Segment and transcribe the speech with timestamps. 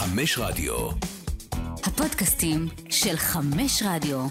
[0.00, 0.74] חמש רדיו.
[1.84, 4.26] הפודקאסטים של חמש רדיו.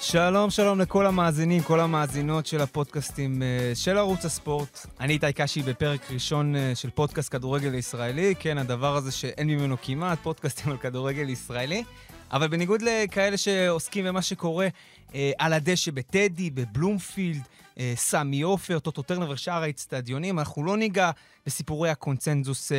[0.00, 4.86] שלום, שלום לכל המאזינים, כל המאזינות של הפודקאסטים אה, של ערוץ הספורט.
[5.00, 8.34] אני איתי קשי בפרק ראשון אה, של פודקאסט כדורגל ישראלי.
[8.38, 11.84] כן, הדבר הזה שאין ממנו כמעט, פודקאסטים על כדורגל ישראלי.
[12.32, 14.68] אבל בניגוד לכאלה שעוסקים במה שקורה
[15.14, 17.42] אה, על הדשא בטדי, בבלומפילד,
[17.78, 21.10] אה, סמי עופר, טוטו טרנר ושאר האצטדיונים, אנחנו לא ניגע
[21.48, 22.76] בסיפורי הקונצנזוס אה,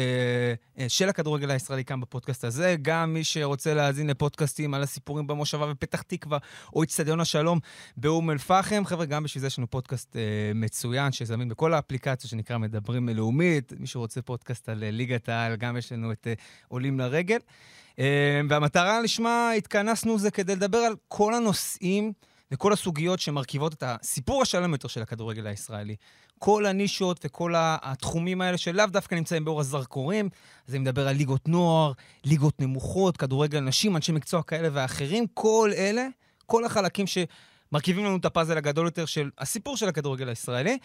[0.79, 2.75] אה, של הכדורגל הישראלי כאן בפודקאסט הזה.
[2.81, 6.37] גם מי שרוצה להאזין לפודקאסטים על הסיפורים במושבה בפתח תקווה,
[6.75, 7.59] או אצטדיון השלום
[7.97, 10.21] באום אל-פחם, חבר'ה, גם בשביל זה יש לנו פודקאסט אה,
[10.55, 13.73] מצוין, שזמין בכל האפליקציות שנקרא מדברים לאומית.
[13.79, 16.33] מי שרוצה פודקאסט על אה, ליגת העל, גם יש לנו את אה,
[16.67, 17.39] עולים לרגל.
[17.99, 22.13] אה, והמטרה לשמה התכנסנו זה כדי לדבר על כל הנושאים
[22.51, 25.95] וכל הסוגיות שמרכיבות את הסיפור השלם יותר של הכדורגל הישראלי.
[26.39, 30.29] כל הנישות וכל התחומים האלה שלאו דווקא נמצאים באור הזרקורים.
[30.67, 31.91] אז אני מדבר על ליגות נוער,
[32.25, 35.25] ליגות נמוכות, כדורגל נשים, אנשי מקצוע כאלה ואחרים.
[35.33, 36.07] כל אלה,
[36.45, 40.77] כל החלקים שמרכיבים לנו את הפאזל הגדול יותר של הסיפור של הכדורגל הישראלי.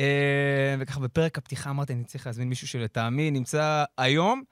[0.00, 4.42] אה, וככה בפרק הפתיחה אמרתי, אני צריך להזמין מישהו שלטעמי נמצא היום.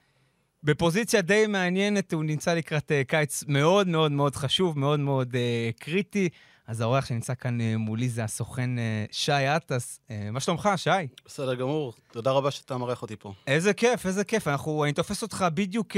[0.63, 5.81] בפוזיציה די מעניינת, הוא נמצא לקראת uh, קיץ מאוד מאוד מאוד חשוב, מאוד מאוד uh,
[5.81, 6.29] קריטי.
[6.67, 8.71] אז האורח שנמצא כאן uh, מולי זה הסוכן
[9.11, 10.01] שי עטס.
[10.33, 10.91] מה שלומך, שי?
[11.27, 13.33] בסדר גמור, תודה רבה שאתה מארח אותי פה.
[13.47, 14.49] איזה כיף, איזה כיף.
[14.49, 15.97] אנחנו, אני תופס אותך בדיוק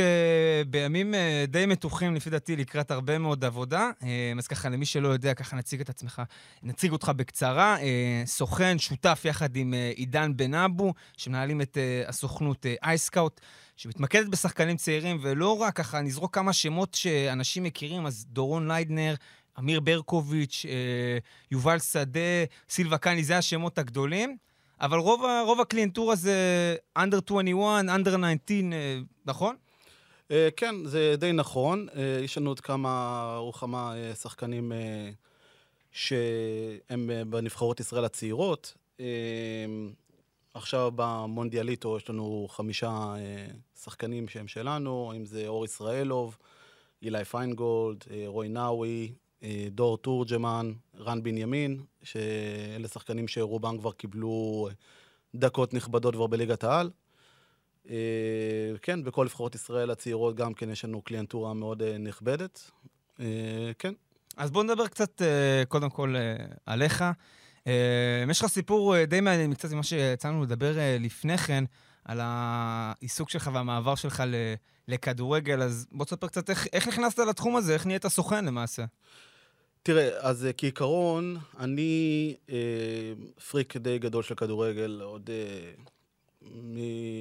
[0.66, 1.14] בימים
[1.48, 3.90] די מתוחים, לפי דעתי, לקראת הרבה מאוד עבודה.
[4.38, 6.22] אז ככה, למי שלא יודע, ככה נציג את עצמך,
[6.62, 7.76] נציג אותך בקצרה.
[8.24, 13.40] סוכן, שותף יחד עם עידן בן אבו, שמנהלים את הסוכנות אייסקאוט.
[13.76, 19.14] שמתמקדת בשחקנים צעירים, ולא רק ככה, נזרוק כמה שמות שאנשים מכירים, אז דורון ליידנר,
[19.58, 21.18] אמיר ברקוביץ', אה,
[21.50, 24.36] יובל שדה, סילבה קאני, זה השמות הגדולים.
[24.80, 28.10] אבל רוב, רוב הקליינטורה זה under 21, under
[28.44, 29.56] 19, אה, נכון?
[30.30, 31.86] אה, כן, זה די נכון.
[32.24, 34.72] יש לנו עוד כמה וכמה שחקנים
[35.92, 38.74] שהם בנבחרות ישראל הצעירות.
[40.54, 43.46] עכשיו במונדיאליטו יש לנו חמישה אה,
[43.82, 46.38] שחקנים שהם שלנו, אם זה אור ישראלוב,
[47.02, 54.68] אילי פיינגולד, אה, רוי נאווי, אה, דור תורג'מן, רן בנימין, שאלה שחקנים שרובם כבר קיבלו
[55.34, 56.90] דקות נכבדות כבר בליגת העל.
[58.82, 62.70] כן, בכל נבחרות ישראל הצעירות גם כן יש לנו קליינטורה מאוד נכבדת.
[63.78, 63.94] כן.
[64.36, 65.22] אז בואו נדבר קצת
[65.68, 66.14] קודם כל
[66.66, 67.04] עליך.
[67.66, 71.64] אה, יש לך סיפור אה, די מעניין, קצת ממה שיצאנו לדבר אה, לפני כן,
[72.04, 74.22] על העיסוק שלך והמעבר שלך
[74.88, 78.84] לכדורגל, אז בוא תספר קצת איך, איך נכנסת לתחום הזה, איך נהיית סוכן למעשה.
[79.82, 82.56] תראה, אז כעיקרון, אני אה,
[83.50, 85.72] פריק די גדול של כדורגל, עוד אה,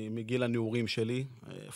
[0.09, 1.25] מגיל הנעורים שלי.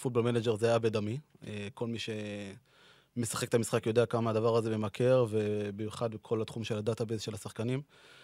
[0.01, 1.17] Football Manager זה היה בדמי.
[1.47, 6.77] אה, כל מי שמשחק את המשחק יודע כמה הדבר הזה ממכר, ובמיוחד בכל התחום של
[6.77, 7.79] ה database של השחקנים.
[7.79, 8.14] אה,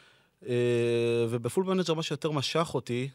[1.29, 3.09] וב Football Manager מה שיותר משך אותי,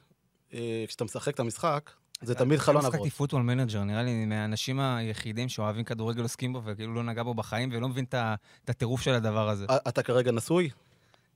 [0.54, 1.91] אה, כשאתה משחק את המשחק,
[2.22, 2.94] זה תמיד חלון העברות.
[2.94, 7.22] לא שיחקתי Football Manager, נראה לי מהאנשים היחידים שאוהבים כדורגל עוסקים בו וכאילו לא נגע
[7.22, 9.66] בו בחיים ולא מבין את הטירוף של הדבר הזה.
[9.88, 10.70] אתה כרגע נשוי?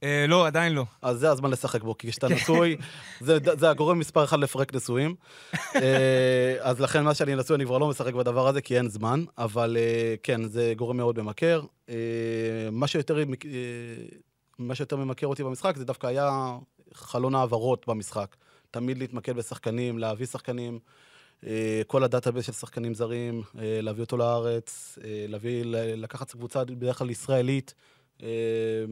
[0.03, 0.84] אה, לא, עדיין לא.
[1.03, 2.77] אז זה הזמן לשחק בו, כי כשאתה נשוי,
[3.21, 5.15] זה הגורם מספר אחד לפירוק נישואים.
[6.61, 9.77] אז לכן, מאז שאני נשוי, אני כבר לא משחק בדבר הזה, כי אין זמן, אבל
[10.23, 11.62] כן, זה גורם מאוד ממכר.
[12.73, 13.19] מה שיותר
[14.60, 16.59] מה שיותר ממכר אותי במשחק זה דווקא היה
[16.94, 18.37] חלון העברות במשחק.
[18.71, 20.78] תמיד להתמקד בשחקנים, להביא שחקנים,
[21.47, 25.65] אה, כל ה database של שחקנים זרים, אה, להביא אותו לארץ, אה, להביא,
[25.97, 27.75] לקחת קבוצה בדרך כלל ישראלית,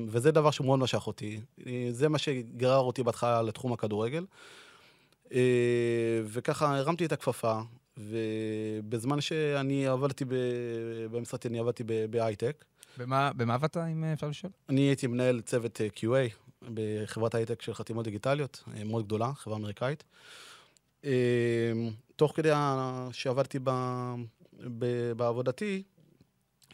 [0.09, 1.41] וזה דבר שמאוד משך אותי.
[1.91, 4.25] זה מה שגרר אותי בהתחלה לתחום הכדורגל.
[6.25, 7.61] וככה הרמתי את הכפפה,
[7.99, 10.25] ובזמן שאני עבדתי
[11.11, 12.65] במשרד, אני עבדתי בהייטק.
[12.97, 14.53] במה, במה עבדת, אם אפשר לשאול?
[14.69, 16.35] אני הייתי מנהל צוות אה, QA
[16.75, 20.05] בחברת הייטק של חתימות דיגיטליות, אה, מאוד גדולה, חברה אמריקאית.
[21.05, 21.11] אה,
[22.17, 22.53] תוך כדי
[23.13, 23.59] שעבדתי
[25.17, 25.83] בעבודתי,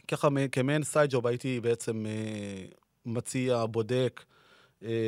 [0.07, 2.05] ככה כמעין side job הייתי בעצם
[3.05, 4.23] מציע, בודק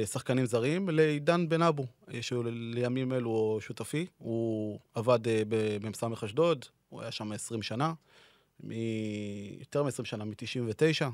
[0.05, 1.85] שחקנים זרים לעידן בן אבו,
[2.21, 4.05] שהוא לימים אלו שותפי.
[4.17, 7.93] הוא עבד במ"ס אשדוד, הוא היה שם 20 שנה.
[8.63, 11.05] מיותר מ-20 שנה, מ-99,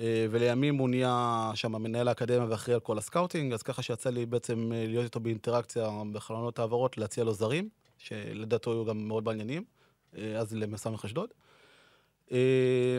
[0.00, 4.10] אה, ולימים הוא נהיה שם מנהל האקדמיה ואחראי על כל ה scouting, אז ככה שיצא
[4.10, 7.68] לי בעצם אה, להיות איתו באינטראקציה בחלונות העברות, להציע לו זרים,
[7.98, 9.64] שלדעתו היו גם מאוד בעניינים,
[10.16, 11.30] אה, אז למ"ס אשדוד.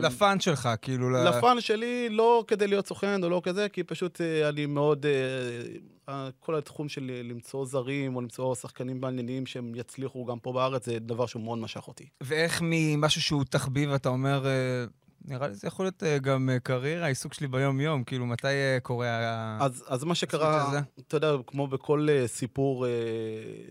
[0.01, 1.10] ל fun שלך, כאילו...
[1.09, 5.06] ל fun שלי, לא כדי להיות סוכן או לא כזה, כי פשוט אני מאוד...
[5.06, 10.86] אה, כל התחום של למצוא זרים או למצוא שחקנים מעניינים שהם יצליחו גם פה בארץ,
[10.86, 12.06] זה דבר שהוא מאוד משך אותי.
[12.22, 14.86] ואיך ממשהו שהוא תחביב, אתה אומר, אה,
[15.25, 18.78] נראה לי זה יכול להיות אה, גם אה, קריירה, העיסוק שלי ביום-יום, כאילו, מתי אה,
[18.83, 19.66] קורה ה...
[19.66, 20.80] אז, אז מה שקרה?
[21.07, 22.92] אתה יודע, כמו בכל אה, סיפור אה,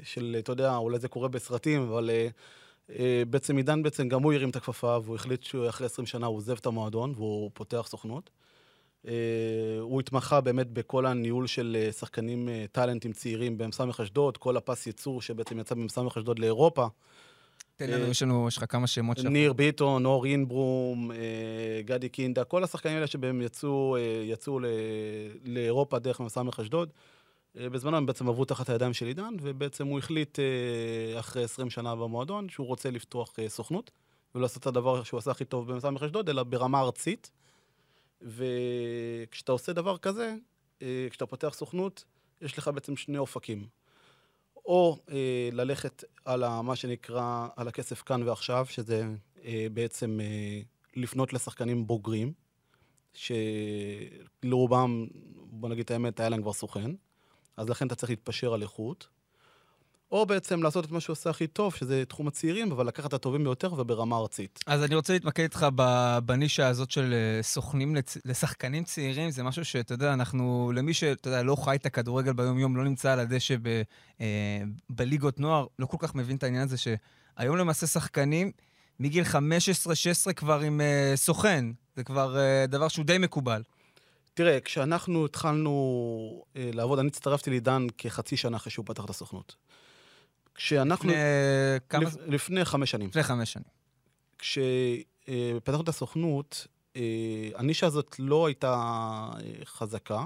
[0.02, 2.28] של, אתה יודע, אולי זה קורה בסרטים, אבל אה, אה,
[3.30, 6.56] בעצם עידן בעצם, גם הוא הרים את הכפפה, והוא החליט שאחרי 20 שנה הוא עוזב
[6.56, 8.30] את המועדון, והוא פותח סוכנות.
[9.08, 9.12] אה,
[9.80, 14.86] הוא התמחה באמת בכל הניהול של אה, שחקנים אה, טאלנטים צעירים במ"ס אשדוד, כל הפס
[14.86, 16.86] ייצור שבעצם יצא במ"ס אשדוד לאירופה.
[17.76, 19.32] תן לנו, אה, יש לנו, יש לך כמה שמות שאנחנו...
[19.32, 21.16] ניר ביטון, אור אינברום, אה,
[21.84, 24.60] גדי קינדה, כל השחקנים האלה שבהם יצאו, אה, יצאו
[25.44, 26.90] לאירופה דרך מ"ס אשדוד.
[27.58, 31.70] אה, בזמנו הם בעצם עברו תחת הידיים של עידן, ובעצם הוא החליט אה, אחרי 20
[31.70, 33.90] שנה במועדון שהוא רוצה לפתוח אה, סוכנות,
[34.34, 37.30] ולעשות את הדבר שהוא עשה הכי טוב במ"ס אשדוד, אלא ברמה ארצית.
[38.22, 40.34] וכשאתה עושה דבר כזה,
[41.10, 42.04] כשאתה פותח סוכנות,
[42.40, 43.66] יש לך בעצם שני אופקים.
[44.70, 49.04] או אה, ללכת על ה, מה שנקרא, על הכסף כאן ועכשיו, שזה
[49.44, 50.60] אה, בעצם אה,
[50.96, 52.32] לפנות לשחקנים בוגרים,
[54.42, 56.90] שלרובם, בוא נגיד את האמת, היה להם כבר סוכן,
[57.60, 59.08] אז לכן אתה צריך להתפשר על איכות.
[60.12, 63.12] או בעצם לעשות את מה שהוא עושה הכי טוב, שזה תחום הצעירים, אבל לקחת את
[63.14, 64.60] הטובים ביותר וברמה ארצית.
[64.66, 65.66] אז אני רוצה להתמקד איתך
[66.24, 68.16] בנישה הזאת של אה, סוכנים לצ...
[68.24, 72.76] לשחקנים צעירים, זה משהו שאתה יודע, אנחנו, למי שאתה יודע, לא חי את הכדורגל ביום-יום,
[72.76, 73.82] לא נמצא על הדשא ב...
[74.20, 74.26] אה,
[74.90, 78.52] בליגות נוער, לא כל כך מבין את העניין הזה שהיום למעשה שחקנים
[79.00, 79.24] מגיל
[80.28, 81.64] 15-16 כבר עם אה, סוכן,
[81.96, 82.36] זה כבר
[82.68, 83.62] דבר שהוא די מקובל.
[84.40, 89.56] תראה, כשאנחנו התחלנו אה, לעבוד, אני הצטרפתי לעידן כחצי שנה אחרי שהוא פתח את הסוכנות.
[90.54, 91.08] כשאנחנו...
[91.08, 92.04] לפני אה, כמה...
[92.04, 92.14] לפ...
[92.26, 93.08] לפני חמש שנים.
[93.08, 93.68] לפני חמש שנים.
[94.38, 96.66] כשפתחנו את הסוכנות,
[96.96, 97.02] אה,
[97.54, 100.24] הנישה הזאת לא הייתה אה, חזקה.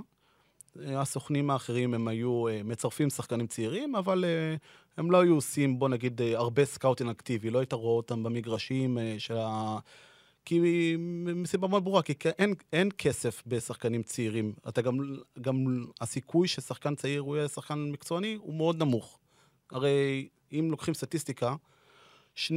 [0.82, 4.56] אה, הסוכנים האחרים הם היו אה, מצרפים שחקנים צעירים, אבל אה,
[4.96, 7.50] הם לא היו עושים, בוא נגיד, אה, הרבה scouting אקטיבי.
[7.50, 9.78] לא היית רואה אותם במגרשים אה, של ה...
[10.44, 10.96] כי
[11.36, 14.52] מסיבה מאוד ברורה, כי אין, אין כסף בשחקנים צעירים.
[14.68, 14.98] אתה גם,
[15.40, 19.18] גם הסיכוי ששחקן צעיר הוא יהיה שחקן מקצועני הוא מאוד נמוך.
[19.70, 21.54] הרי אם לוקחים סטטיסטיקה,
[22.36, 22.48] 2%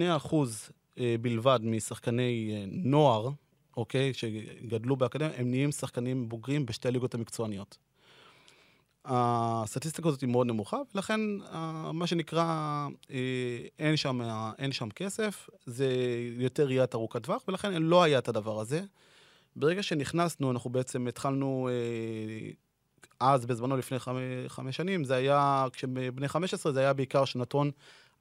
[0.99, 3.29] אה, בלבד משחקני אה, נוער,
[3.77, 7.77] אוקיי, שגדלו באקדמיה, הם נהיים שחקנים בוגרים בשתי הליגות המקצועניות.
[9.09, 11.19] הסטטיסטיקה הזאת היא מאוד נמוכה, ולכן
[11.53, 12.43] אה, מה שנקרא,
[13.11, 13.17] אה,
[13.79, 15.87] אין שם, אה, אין שם כסף, זה
[16.37, 18.81] יותר ראיית ארוכת טווח, ולכן לא היה את הדבר הזה.
[19.55, 21.69] ברגע שנכנסנו, אנחנו בעצם התחלנו,
[23.19, 27.71] אז בזמנו לפני חמש, חמש שנים, זה היה, כשבני 15 זה היה בעיקר שנתון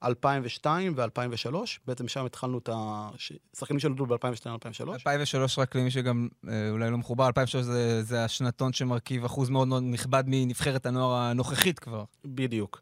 [0.03, 1.55] 2002 ו-2003,
[1.87, 3.09] בעצם שם התחלנו את ה...
[3.57, 4.89] שחקנים שנולדו ב-2002-2003.
[4.89, 9.67] 2003, רק למי שגם אה, אולי לא מחובר, 2003 זה, זה השנתון שמרכיב אחוז מאוד
[9.67, 12.03] מאוד נכבד מנבחרת הנוער הנוכחית כבר.
[12.25, 12.81] בדיוק.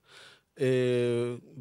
[0.60, 0.66] אה,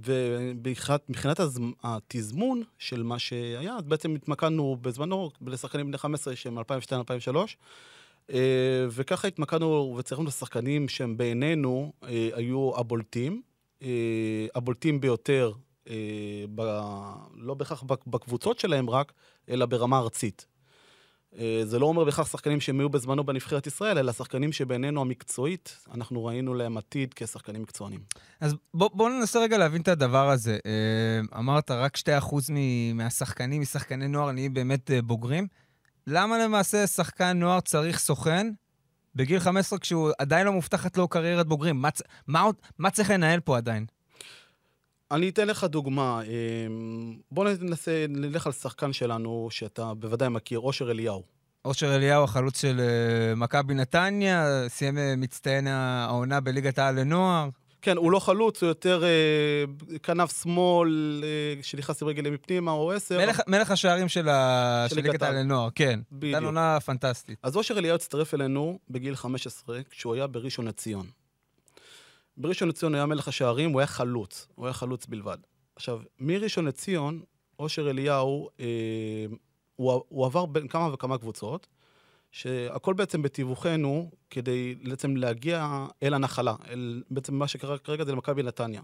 [0.05, 1.41] ומבחינת
[1.83, 6.62] התזמון של מה שהיה, אז בעצם התמקדנו בזמנו לשחקנים בני 15 שהם 2002-2003,
[8.33, 11.93] אה, וככה התמקדנו וצריכנו לשחקנים שהם בעינינו
[12.35, 13.43] היו הבולטים,
[14.55, 15.53] הבולטים ביותר,
[15.89, 15.95] אה,
[16.55, 16.61] ב,
[17.35, 19.13] לא בהכרח בק- בקבוצות שלהם רק,
[19.49, 20.47] אלא ברמה ארצית.
[21.39, 25.77] אה, זה לא אומר בהכרח שחקנים שהם היו בזמנו בנבחרת ישראל, אלא שחקנים שבעינינו המקצועית,
[25.95, 28.01] אנחנו ראינו להם עתיד כשחקנים מקצוענים.
[28.41, 30.58] אז בוא, בוא ננסה רגע להבין את הדבר הזה.
[30.67, 32.03] אה, אמרת, רק 2%
[32.51, 35.47] מ- מהשחקנים, משחקני נוער, נהיים באמת אה, בוגרים.
[36.06, 38.51] למה למעשה שחקן נוער צריך סוכן
[39.17, 41.83] בגיל 15 כשהוא עדיין לא מובטחת לו קריירת בוגרים?
[41.83, 41.89] מה,
[42.27, 42.44] מה,
[42.79, 43.87] מה צריך לנהל פה עדיין?
[45.11, 46.21] אני אתן לך דוגמה.
[46.27, 46.67] אה,
[47.31, 51.23] בוא ננסה, נלך על שחקן שלנו, שאתה בוודאי מכיר, אושר אליהו.
[51.65, 57.49] אושר אליהו, החלוץ של אה, מכבי נתניה, סיים אה, מצטיין העונה בליגת העל לנוער.
[57.84, 59.08] כן, הוא לא חלוץ, הוא יותר אה,
[59.98, 63.19] כנף שמאל, אה, שנכנס עם רגל מפנימה, או עשר.
[63.19, 64.86] מלך, מלך השערים של, ה...
[64.88, 65.36] של ליגת העל.
[65.36, 66.00] לנוער, כן.
[66.12, 66.34] בדיוק.
[66.34, 67.38] הייתה עונה פנטסטית.
[67.43, 71.06] אז אושר אליהו הצטרף אלינו בגיל 15, כשהוא היה בראשון לציון.
[72.36, 75.38] בראשון לציון היה מלך השערים, הוא היה חלוץ, הוא היה חלוץ בלבד.
[75.76, 77.20] עכשיו, מראשון לציון,
[77.58, 78.67] אושר אליהו, אה,
[79.76, 81.67] הוא, הוא עבר בין כמה וכמה קבוצות,
[82.34, 88.43] שהכל בעצם בתיווכנו, כדי בעצם להגיע אל הנחלה, אל בעצם מה שקרה כרגע זה למכבי
[88.43, 88.82] נתניה.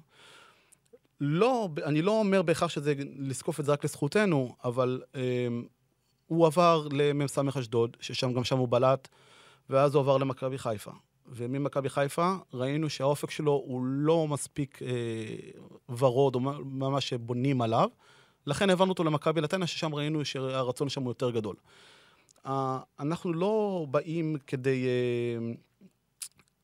[1.21, 5.49] לא, אני לא אומר בהכרח שזה, לזקוף את זה רק לזכותנו, אבל אה,
[6.27, 9.09] הוא עבר למ"ס אשדוד, ששם גם שם הוא בלט,
[9.71, 10.93] ואז הוא עבר למכבי חיפה.
[11.27, 17.89] וממכבי חיפה ראינו שהאופק שלו הוא לא מספיק אה, ורוד, או ממש שבונים עליו.
[18.47, 21.57] לכן העברנו אותו למכבי נתניה, ששם ראינו שהרצון שם הוא יותר גדול.
[23.01, 25.53] אנחנו לא באים כדי אה,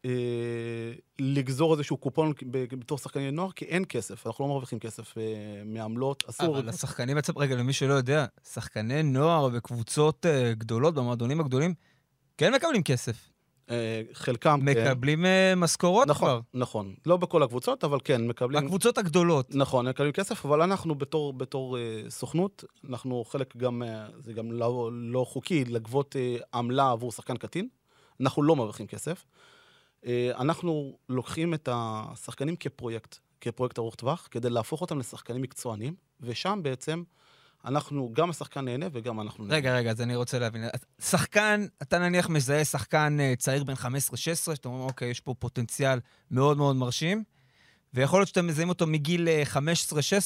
[0.05, 5.23] אה, לגזור איזשהו קופון בתור שחקני נוער, כי אין כסף, אנחנו לא מרוויחים כסף אה,
[5.65, 6.59] מעמלות, אסור.
[6.59, 11.75] אבל השחקנים עצמם, רגע, למי שלא יודע, שחקני נוער בקבוצות אה, גדולות, במועדונים הגדולים,
[12.39, 13.36] כן מקבלים כסף.
[13.71, 14.65] אה, חלקם, כן.
[14.65, 16.41] מקבלים אה, משכורות נכון, כבר.
[16.55, 16.95] נכון.
[17.07, 18.65] לא בכל הקבוצות, אבל כן, מקבלים...
[18.65, 19.55] בקבוצות הגדולות.
[19.55, 24.53] נכון, מקבלים כסף, אבל אנחנו בתור, בתור אה, סוכנות, אנחנו חלק גם, אה, זה גם
[24.53, 27.69] לא, לא חוקי, לגבות אה, עמלה עבור שחקן קטין.
[28.21, 29.25] אנחנו לא מרוויחים כסף.
[30.07, 36.61] אה, אנחנו לוקחים את השחקנים כפרויקט, כפרויקט ארוך טווח, כדי להפוך אותם לשחקנים מקצוענים, ושם
[36.63, 37.03] בעצם
[37.67, 39.57] אנחנו, גם השחקן נהנה וגם אנחנו נהנה.
[39.57, 40.65] רגע, רגע, אז אני רוצה להבין.
[41.01, 43.77] שחקן, אתה נניח מזהה שחקן אה, צעיר בן 15-16,
[44.15, 45.99] שאתה אומר, אוקיי, יש פה פוטנציאל
[46.31, 47.25] מאוד מאוד מרשים,
[47.95, 49.43] ויכול להיות שאתם מזהים אותו מגיל אה,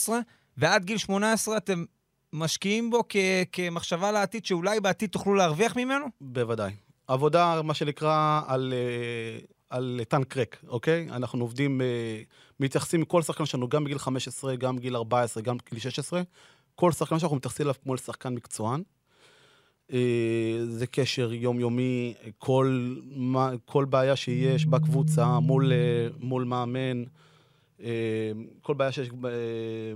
[0.08, 0.10] 15-16,
[0.56, 1.84] ועד גיל 18 אתם
[2.32, 3.16] משקיעים בו כ-
[3.52, 6.06] כמחשבה לעתיד, שאולי בעתיד תוכלו להרוויח ממנו?
[6.20, 6.72] בוודאי.
[7.06, 9.38] עבודה, מה שנקרא, על, אה,
[9.70, 11.08] על טנק ריק, אוקיי?
[11.10, 11.86] אנחנו עובדים, אה,
[12.60, 16.22] מתייחסים כל שחקן שלנו, גם בגיל 15, גם בגיל 14, גם בגיל 16.
[16.80, 18.82] כל שחקן שאנחנו מתייחסים אליו כמו לשחקן מקצוען.
[19.92, 27.04] אה, זה קשר יומיומי, כל, מה- כל בעיה שיש בקבוצה מול, אה, מול מאמן,
[27.80, 28.32] אה,
[28.62, 29.08] כל בעיה שיש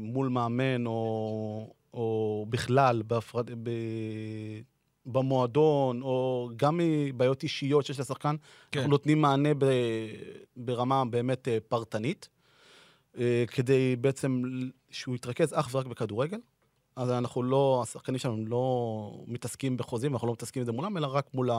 [0.00, 3.50] מול מאמן או, או בכלל בהפרד...
[3.50, 3.71] ב...
[5.07, 8.37] במועדון, או גם מבעיות אישיות שיש לשחקן,
[8.71, 8.79] כן.
[8.79, 9.64] אנחנו נותנים מענה ב...
[10.57, 12.29] ברמה באמת פרטנית,
[13.49, 14.43] כדי בעצם
[14.91, 16.38] שהוא יתרכז אך ורק בכדורגל.
[16.97, 21.07] אז אנחנו לא, השחקנים שלנו לא מתעסקים בחוזים, אנחנו לא מתעסקים עם זה מולם, אלא
[21.07, 21.51] רק מול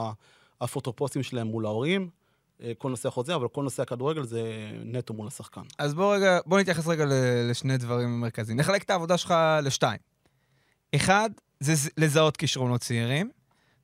[0.60, 2.10] האפוטרופוסים שלהם, מול ההורים.
[2.62, 4.42] אה, כל נושא החוזה, אבל כל נושא הכדורגל זה
[4.84, 5.60] נטו מול השחקן.
[5.78, 7.04] אז בוא רגע, בוא נתייחס רגע
[7.50, 8.58] לשני דברים מרכזיים.
[8.58, 9.98] נחלק את העבודה שלך לשתיים.
[10.94, 13.30] אחד, זה לזהות כישרונות צעירים.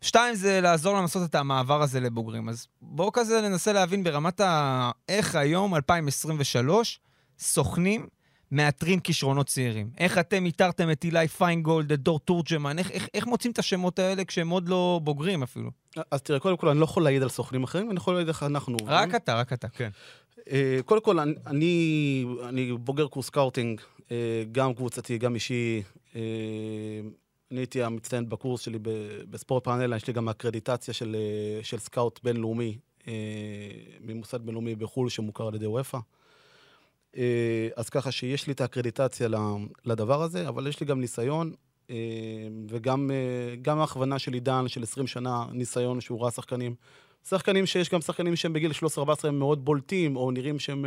[0.00, 2.48] שתיים, זה לעזור להם לעשות את המעבר הזה לבוגרים.
[2.48, 4.90] אז בואו כזה ננסה להבין ברמת ה...
[5.08, 7.00] איך היום, 2023,
[7.38, 8.06] סוכנים
[8.52, 9.90] מאתרים כישרונות צעירים.
[9.98, 13.98] איך אתם איתרתם את אילי פיינגולד, את דור תורג'מן, איך, איך, איך מוצאים את השמות
[13.98, 15.70] האלה כשהם עוד לא בוגרים אפילו?
[16.10, 18.42] אז תראה, קודם כל, אני לא יכול להעיד על סוכנים אחרים, אני יכול להעיד איך
[18.42, 18.88] אנחנו עובדים.
[18.88, 19.90] רק אתה, רק אתה, כן.
[20.50, 23.80] אה, קודם כל, אני, אני, בוגר קורס scouting,
[24.10, 24.16] אה,
[24.52, 25.82] גם קבוצתי, גם אישי.
[26.16, 26.20] אה,
[27.50, 28.78] אני הייתי המצטיין בקורס שלי
[29.30, 31.16] בספורט פאנל, יש לי גם אקרדיטציה של,
[31.62, 32.78] של scout בינלאומי,
[34.00, 35.98] ממוסד בינלאומי בחו"ל שמוכר על ידי אופ"א.
[37.16, 39.28] אה, אז ככה שיש לי את האקרדיטציה
[39.84, 41.52] לדבר הזה, אבל יש לי גם ניסיון,
[41.90, 41.96] אה,
[42.68, 43.10] וגם
[43.66, 46.74] אה, ההכוונה של עידן, של 20 שנה ניסיון שהוא ראה שחקנים.
[47.28, 50.84] שחקנים שיש גם שחקנים שהם בגיל 13-14 הם מאוד בולטים, או נראים שהם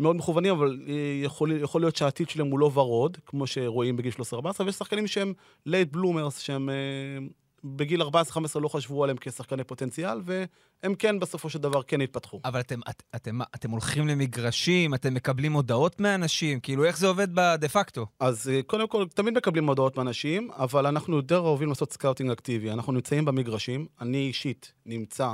[0.00, 0.78] מאוד מכוונים, אבל
[1.24, 5.32] יכול, יכול להיות שהעתיד שלהם הוא לא ורוד, כמו שרואים בגיל 13-14, ויש שחקנים שהם
[5.66, 6.68] late bloomers, שהם
[7.64, 8.06] בגיל 14-15
[8.54, 12.40] לא חשבו עליהם כשחקני פוטנציאל, והם כן בסופו של דבר כן התפתחו.
[12.44, 17.34] אבל אתם, את, אתם, אתם הולכים למגרשים, אתם מקבלים הודעות מאנשים, כאילו איך זה עובד
[17.34, 18.06] בדה פקטו?
[18.20, 22.70] אז אה, קודם כל, תמיד מקבלים הודעות מאנשים, אבל אנחנו יותר אוהבים לעשות scouting אקטיבי.
[22.70, 25.32] אנחנו נמצאים במגרשים, אני אישית נמצא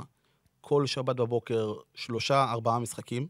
[0.61, 3.27] כל שבת בבוקר שלושה, ארבעה משחקים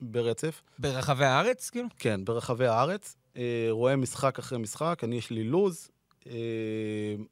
[0.00, 0.62] ברצף.
[0.78, 1.88] ברחבי הארץ, כאילו?
[1.98, 3.16] כן, ברחבי הארץ.
[3.36, 5.90] אה, רואה משחק אחרי משחק, אני יש לי לוז,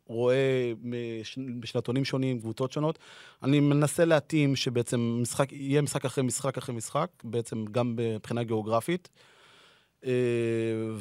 [0.07, 2.99] רואה מש- בשנתונים שונים, קבוצות שונות.
[3.43, 9.09] אני מנסה להתאים שבעצם משחק, יהיה משחק אחרי משחק אחרי משחק, בעצם גם מבחינה גיאוגרפית.
[10.05, 10.11] אה,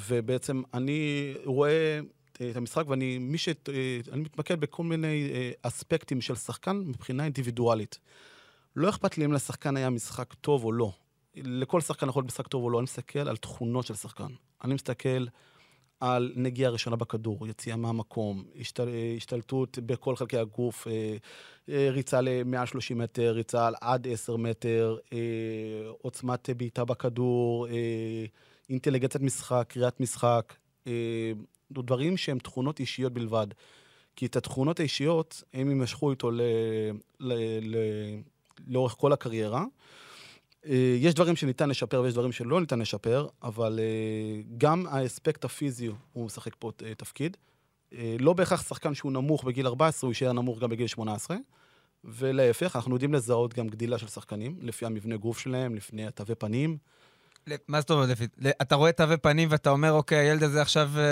[0.08, 2.00] ובעצם אני רואה
[2.34, 3.50] את המשחק, ואני מי ש...
[3.50, 8.00] אה, אני מתמקד בכל מיני אה, אספקטים של שחקן מבחינה אינדיבידואלית.
[8.75, 10.91] לא אכפת לי אם לשחקן היה משחק טוב או לא.
[11.36, 14.27] לכל שחקן יכול להיות משחק טוב או לא, אני מסתכל על תכונות של שחקן.
[14.63, 15.25] אני מסתכל
[16.00, 18.88] על נגיעה ראשונה בכדור, יציאה מהמקום, השתל...
[19.18, 21.18] השתלטות בכל חלקי הגוף, אה,
[21.70, 25.20] אה, ריצה ל-130 מטר, ריצה על עד 10 מטר, אה,
[26.01, 27.68] עוצמת בעיטה בכדור,
[28.70, 30.54] אינטליגנציית משחק, קריאת משחק,
[31.72, 33.48] דברים שהם תכונות אישיות בלבד.
[34.16, 36.42] כי את התכונות האישיות, הם יימשכו איתו ל...
[37.20, 37.34] ל...
[37.62, 37.77] ל...
[38.68, 39.66] לאורך כל הקריירה.
[40.69, 45.89] אה, יש דברים שניתן לשפר ויש דברים שלא ניתן לשפר, אבל אה, גם האספקט הפיזי
[46.13, 47.38] הוא משחק פה אה, תפקיד.
[48.19, 51.38] לא בהכרח שחקן שהוא נמוך בגיל 14, הוא יישאר נמוך גם בגיל 18.
[52.03, 56.77] ולהפך, אנחנו יודעים לזהות גם גדילה של שחקנים, לפי המבנה גוף שלהם, לפני התווי פנים.
[57.68, 58.27] מה זאת אומרת, לפי...
[58.62, 61.04] אתה רואה תווי פנים ואתה אומר, אוקיי, הילד הזה עכשיו אה,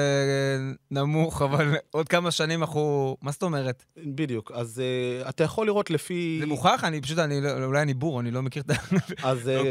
[0.91, 3.17] נמוך, אבל עוד כמה שנים אנחנו...
[3.21, 3.85] מה זאת אומרת?
[3.97, 4.81] בדיוק, אז
[5.25, 6.37] uh, אתה יכול לראות לפי...
[6.39, 6.83] זה מוכח?
[6.83, 8.73] אני פשוט, אני לא- אולי אני בור, אני לא מכיר את ה...
[9.29, 9.63] אז לא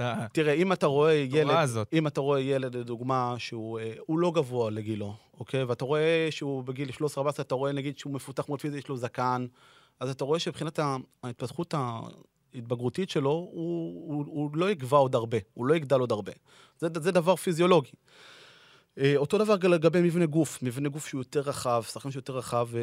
[0.00, 0.26] אה.
[0.32, 1.68] תראה, אם אתה רואה ילד.
[1.92, 5.64] אם אתה רואה ילד, לדוגמה, שהוא אה, הוא לא גבוה לגילו, אוקיי?
[5.64, 9.46] ואתה רואה שהוא בגיל 13-14, אתה רואה נגיד שהוא מפותח מאוד פיזי, יש לו זקן,
[10.00, 10.80] אז אתה רואה שמבחינת
[11.24, 11.74] ההתפתחות
[12.54, 16.32] ההתבגרותית שלו, הוא, הוא, הוא לא יגבה עוד הרבה, הוא לא יגדל עוד הרבה.
[16.78, 17.90] זה, זה דבר פיזיולוגי.
[18.98, 22.68] אה, אותו דבר לגבי מבנה גוף, מבנה גוף שהוא יותר רחב, שחקן שהוא יותר רחב,
[22.74, 22.80] אה,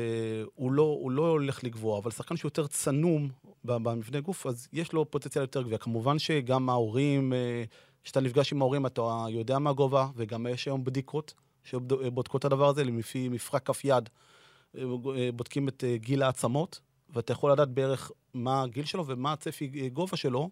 [0.56, 3.30] הוא לא, הוא לא הולך לגבוה, אבל שחקן שהוא יותר צנום
[3.64, 5.78] במבנה גוף, אז יש לו פוטנציאל יותר גבוה.
[5.78, 7.64] כמובן שגם ההורים, אה,
[8.04, 11.34] כשאתה נפגש עם ההורים, אתה יודע מה הגובה, וגם יש היום בדיקות
[11.64, 14.10] שבודקות את הדבר הזה, לפי מפרק כף יד,
[15.36, 16.80] בודקים את גיל העצמות,
[17.14, 20.50] ואתה יכול לדעת בערך מה הגיל שלו ומה הצפי גובה שלו.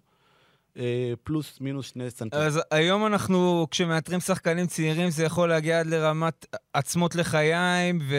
[0.79, 2.47] אה, פלוס מינוס שני סנטימטר.
[2.47, 8.15] אז היום אנחנו, כשמאתרים שחקנים צעירים, זה יכול להגיע עד לרמת עצמות לחיים ו...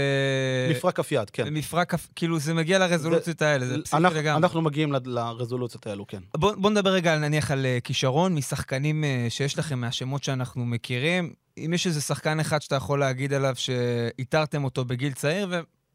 [0.70, 1.54] מפרק כף יד, כן.
[1.54, 4.36] מפרק כף, כאילו זה מגיע לרזולוציות האלה, זה פסיכי לגמרי.
[4.36, 6.20] אנחנו מגיעים לרזולוציות האלו, כן.
[6.36, 11.32] בוא, בוא נדבר רגע נניח על אה, כישרון משחקנים אה, שיש לכם, מהשמות שאנחנו מכירים.
[11.58, 15.48] אם יש איזה שחקן אחד שאתה יכול להגיד עליו שאיתרתם אותו בגיל צעיר,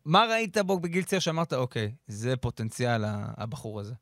[0.06, 3.94] ומה ראית בו בגיל צעיר שאמרת, אוקיי, זה פוטנציאל הבחור הזה.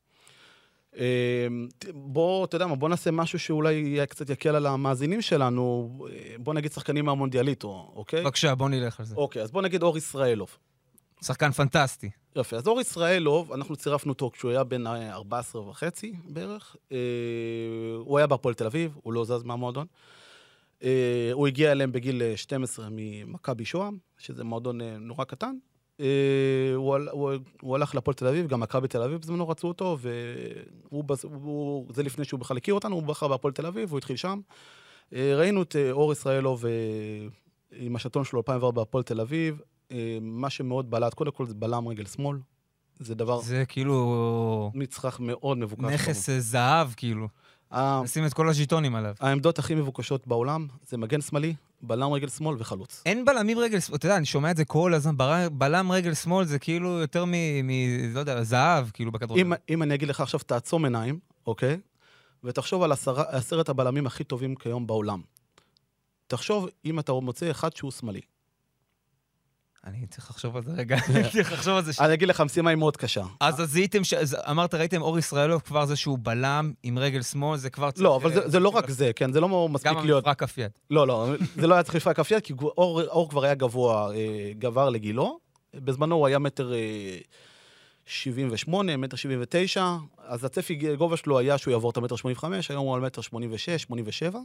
[0.95, 5.97] אמ, בוא, אתה יודע מה, בוא נעשה משהו שאולי קצת יקל על המאזינים שלנו.
[6.39, 8.23] בוא נגיד שחקנים מהמונדיאליטו, אוקיי?
[8.23, 9.15] בבקשה, בוא נלך על זה.
[9.15, 10.57] אוקיי, אז בוא נגיד אור ישראלוב.
[11.21, 12.09] שחקן פנטסטי.
[12.35, 16.75] יופי, אז אור ישראלוב, אנחנו צירפנו אותו כשהוא היה בן 14 וחצי בערך.
[16.91, 16.97] אה,
[17.99, 19.85] הוא היה בהפועל תל אביב, הוא לא זז מהמועדון.
[20.83, 25.55] אה, הוא הגיע אליהם בגיל 12 ממכבי שוהם, שזה מועדון אה, נורא קטן.
[26.01, 27.31] אה, הוא, הוא,
[27.61, 29.97] הוא הלך לפועל תל אביב, גם מכבי תל אביב בזמנו רצו אותו,
[31.89, 34.39] וזה לפני שהוא בכלל הכיר אותנו, הוא בחר בהפועל תל אביב, הוא התחיל שם.
[35.13, 36.65] אה, ראינו את אה, אור ישראלוב
[37.71, 39.61] עם השעתון שלו 2004 בהפועל תל אביב.
[40.21, 42.37] מה שמאוד בלט, קודם כל זה בלם רגל שמאל.
[42.99, 43.41] זה דבר...
[43.41, 44.71] זה כאילו...
[44.73, 45.83] מצרך מאוד מבוקש.
[45.83, 47.27] נכס זהב, כאילו.
[48.03, 49.13] נשים את כל הז'יטונים עליו.
[49.19, 53.03] העמדות הכי מבוקשות בעולם זה מגן שמאלי, בלם רגל שמאל וחלוץ.
[53.05, 55.15] אין בלמים רגל שמאל, אתה יודע, אני שומע את זה כל הזמן,
[55.51, 57.31] בלם רגל שמאל זה כאילו יותר מ...
[57.63, 57.69] מ
[58.13, 59.41] לא יודע, זהב, כאילו בכדורגל.
[59.41, 61.77] אם, אם אני אגיד לך עכשיו, תעצום עיניים, אוקיי?
[62.43, 65.21] ותחשוב על עשר, עשרת הבלמים הכי טובים כיום בעולם.
[66.27, 68.21] תחשוב אם אתה מוצא אחד שהוא שמאלי.
[69.85, 71.91] אני צריך לחשוב על זה רגע, אני צריך לחשוב על זה.
[71.99, 73.23] אני אגיד לך, המשימה היא מאוד קשה.
[73.39, 74.01] אז זיהיתם,
[74.49, 78.03] אמרת, ראיתם אור ישראלוב, כבר זה שהוא בלם עם רגל שמאל, זה כבר צריך...
[78.03, 80.23] לא, אבל זה לא רק זה, כן, זה לא מספיק להיות...
[80.23, 80.71] גם המפרק כף יד.
[80.89, 84.51] לא, לא, זה לא היה צריך מפרק כף יד, כי אור כבר היה גבוה, אה,
[84.59, 85.39] גבר לגילו.
[85.73, 86.73] בזמנו הוא היה מטר
[88.05, 92.85] 78, אה, מטר 79, אז הצפי גובה שלו היה שהוא יעבור את המטר 85, היום
[92.85, 94.39] הוא על מטר 86, 87.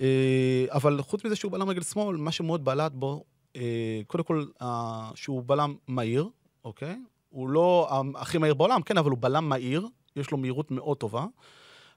[0.00, 3.37] אה, אבל חוץ מזה שהוא בלם רגל שמאל, מה שמאוד בלט בו אה,
[4.06, 6.28] קודם כל, אה, שהוא בלם מהיר,
[6.64, 6.96] אוקיי?
[7.30, 11.26] הוא לא הכי מהיר בעולם, כן, אבל הוא בלם מהיר, יש לו מהירות מאוד טובה,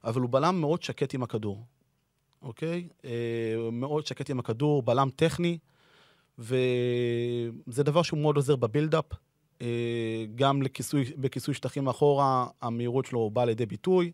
[0.04, 1.66] אבל הוא בלם מאוד שקט עם הכדור,
[2.42, 2.88] אוקיי?
[3.06, 3.12] אה,
[3.72, 5.58] מאוד שקט עם הכדור, בלם טכני,
[6.40, 9.06] וזה דבר שהוא מאוד עוזר בבילדאפ.
[10.36, 14.12] גם לכיסוי, בכיסוי שטחים מאחורה, המהירות שלו באה לידי ביטוי.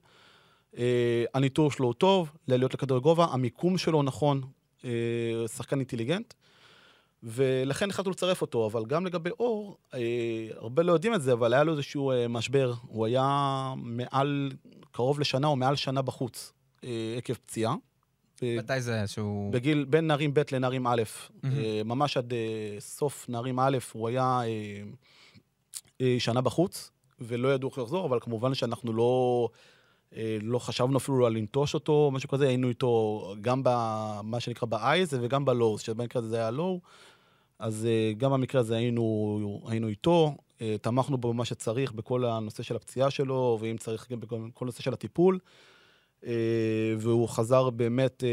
[1.33, 4.41] הניטור שלו הוא טוב, לעליות לכדור גובה, המיקום שלו נכון,
[5.47, 6.33] שחקן אינטליגנט.
[7.29, 9.99] ולכן החלטנו לצרף אותו, אבל גם לגבי אור, אה,
[10.55, 12.73] הרבה לא יודעים את זה, אבל היה לו איזשהו אה, משבר.
[12.87, 14.51] הוא היה מעל,
[14.91, 17.75] קרוב לשנה או מעל שנה בחוץ, אה, עקב פציעה.
[18.41, 19.53] מתי זה שהוא...
[19.53, 21.47] בגיל, בין נערים ב' לנערים א', mm-hmm.
[21.57, 24.81] אה, ממש עד אה, סוף נערים א', הוא היה אה,
[26.01, 29.49] אה, שנה בחוץ, ולא ידעו איך לחזור, אבל כמובן שאנחנו לא...
[30.15, 35.15] אה, לא חשבנו אפילו על לנטוש אותו, משהו כזה, היינו איתו גם במה שנקרא ב-eyes
[35.21, 36.79] וגם ב-lows, שבמקרה הזה זה היה low,
[37.59, 42.63] אז אה, גם במקרה הזה היינו, היינו איתו, אה, תמכנו בו במה שצריך, בכל הנושא
[42.63, 45.39] של הפציעה שלו, ואם צריך גם בכל הנושא של הטיפול.
[46.97, 48.23] והוא חזר באמת,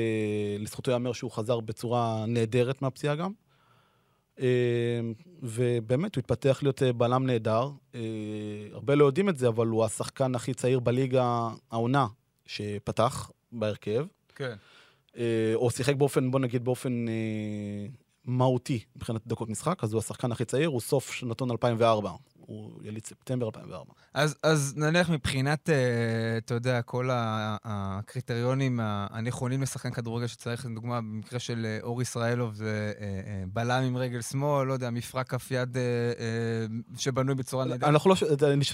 [0.59, 3.33] לזכותו ייאמר שהוא חזר בצורה נהדרת מהפציעה גם.
[5.43, 7.71] ובאמת, הוא התפתח להיות בלם נהדר.
[8.73, 12.07] הרבה לא יודעים את זה, אבל הוא השחקן הכי צעיר בליגה העונה
[12.47, 14.07] שפתח בהרכב.
[14.35, 14.55] כן.
[15.55, 17.07] או שיחק באופן, בוא נגיד, באופן
[18.25, 22.11] מהותי מבחינת דקות משחק, אז הוא השחקן הכי צעיר, הוא סוף שנתון 2004.
[22.47, 23.93] הוא יליד ספטמבר 2004.
[24.15, 25.75] אז, אז נניח מבחינת, אה,
[26.39, 32.93] אתה יודע, כל הקריטריונים הנכונים לשחקן כדורגל שצריך, לדוגמה, במקרה של אה, אור ישראלוב זה
[33.01, 35.77] אה, בלם עם רגל שמאל, לא יודע, מפרק כף יד
[36.97, 37.91] שבנוי בצורה נהדרת.
[37.91, 38.17] אנחנו לא,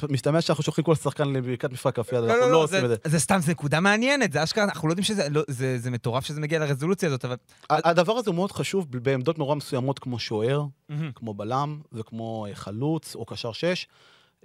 [0.09, 2.85] משתמע שאנחנו שולחים כל שחקן לברכת מפרק כף יד, לא, אנחנו לא, לא, לא עושים
[2.85, 2.97] את זה.
[3.05, 6.25] זה סתם, זו נקודה מעניינת, זה אשכרה, אנחנו לא יודעים שזה, לא, זה, זה מטורף
[6.25, 7.37] שזה מגיע לרזולוציה הזאת, אבל...
[7.71, 10.65] הדבר הזה הוא מאוד חשוב בעמדות נורא מסוימות כמו שוער,
[11.15, 13.87] כמו בלם וכמו חלוץ או קשר שש.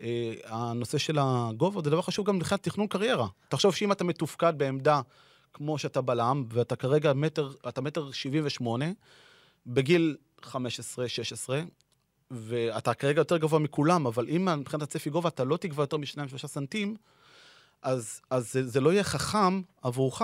[0.02, 3.28] אה, הנושא של הגובה זה דבר חשוב גם מבחינת תכנון קריירה.
[3.50, 5.02] תחשוב שאם אתה מתופקד בעמדה
[5.54, 8.86] כמו שאתה בלם, ואתה כרגע מטר, אתה מטר 78,
[9.68, 10.48] בגיל 15-16,
[12.32, 16.30] ואתה כרגע יותר גבוה מכולם, אבל אם מבחינת הצפי גובה אתה לא תגבה יותר משניים,
[16.30, 16.96] שלושה סנטים,
[17.82, 20.22] אז, אז זה, זה לא יהיה חכם עבורך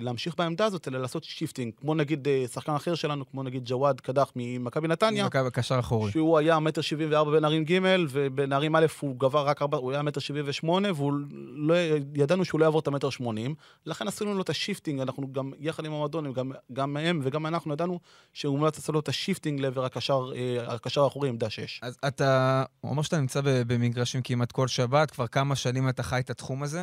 [0.00, 1.72] להמשיך בעמדה הזאת, אלא לעשות shifting.
[1.80, 6.12] כמו נגיד אה, שחקן אחר שלנו, כמו נגיד ג'וואד קדח ממכבי נתניה, מכבי קשר אחורי.
[6.12, 7.78] שהוא היה מטר שבעים וארבע בנערים ג'
[8.10, 11.12] ובנערים א' הוא גבה רק ארבע, הוא היה מטר שבעים ושמונה, והוא
[11.54, 11.74] לא,
[12.14, 13.54] ידענו שהוא לא יעבור את המטר שמונים,
[13.86, 17.46] לכן עשינו לו את ה shifting, אנחנו גם, יחד עם המועדון, גם, גם הם וגם
[17.46, 18.00] אנחנו ידענו
[18.32, 21.80] שהוא מומלץ לעשות לו את ה shifting לעבר הקשר, אה, הקשר האחורי, עמדה שש.
[21.82, 26.30] אז אתה, אומר שאתה נמצא במגרשים כמעט כל שבת, כבר כמה שנים אתה חי את
[26.30, 26.82] התחום הזה.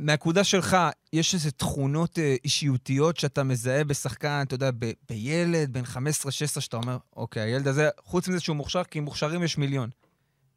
[0.00, 0.76] מהנקודה שלך,
[1.12, 6.76] יש איזה תכונות אה, אישיותיות שאתה מזהה בשחקן, אתה יודע, ב- בילד, בן 15-16, שאתה
[6.76, 9.90] אומר, אוקיי, הילד הזה, חוץ מזה שהוא מוכשר, כי מוכשרים יש מיליון.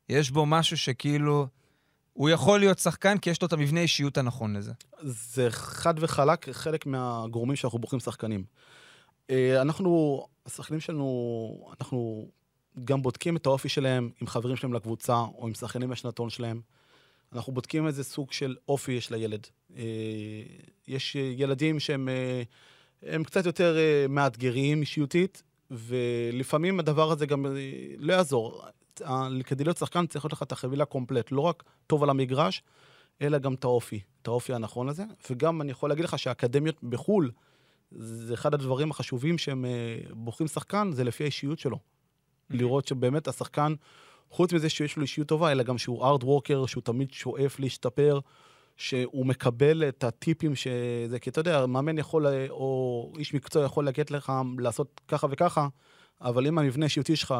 [0.09, 1.47] יש בו משהו שכאילו,
[2.13, 4.71] הוא יכול להיות שחקן כי יש לו את המבנה אישיות הנכון לזה.
[5.01, 8.43] זה חד וחלק חלק מהגורמים שאנחנו בוחרים שחקנים.
[9.29, 12.27] אה, אנחנו, השחקנים שלנו, אנחנו
[12.83, 16.61] גם בודקים את האופי שלהם עם חברים שלהם לקבוצה, או עם שחקנים מהשנתון שלהם.
[17.33, 19.47] אנחנו בודקים איזה סוג של אופי יש לילד.
[19.77, 19.83] אה,
[20.87, 22.43] יש ילדים שהם אה,
[23.05, 27.51] הם קצת יותר אה, מאתגרים אישיותית, ולפעמים הדבר הזה גם אה,
[27.97, 28.65] לא יעזור.
[29.45, 32.63] כדי להיות שחקן צריך להיות לך את החבילה קומפלט, לא רק טוב על המגרש,
[33.21, 35.03] אלא גם את האופי, את האופי הנכון הזה.
[35.29, 37.31] וגם אני יכול להגיד לך שהאקדמיות בחו"ל,
[37.91, 41.79] זה אחד הדברים החשובים שהם אה, בוחרים שחקן, זה לפי האישיות שלו.
[42.49, 43.73] לראות שבאמת השחקן,
[44.33, 48.19] חוץ מזה שיש לו אישיות טובה, אלא גם שהוא ארד וורקר, שהוא תמיד שואף להשתפר,
[48.77, 54.09] שהוא מקבל את הטיפים שזה, כי אתה יודע, מאמן יכול, או איש מקצוע יכול להגיד
[54.09, 55.67] לך לעשות ככה וככה,
[56.21, 57.35] אבל אם המבנה האישיותי שלך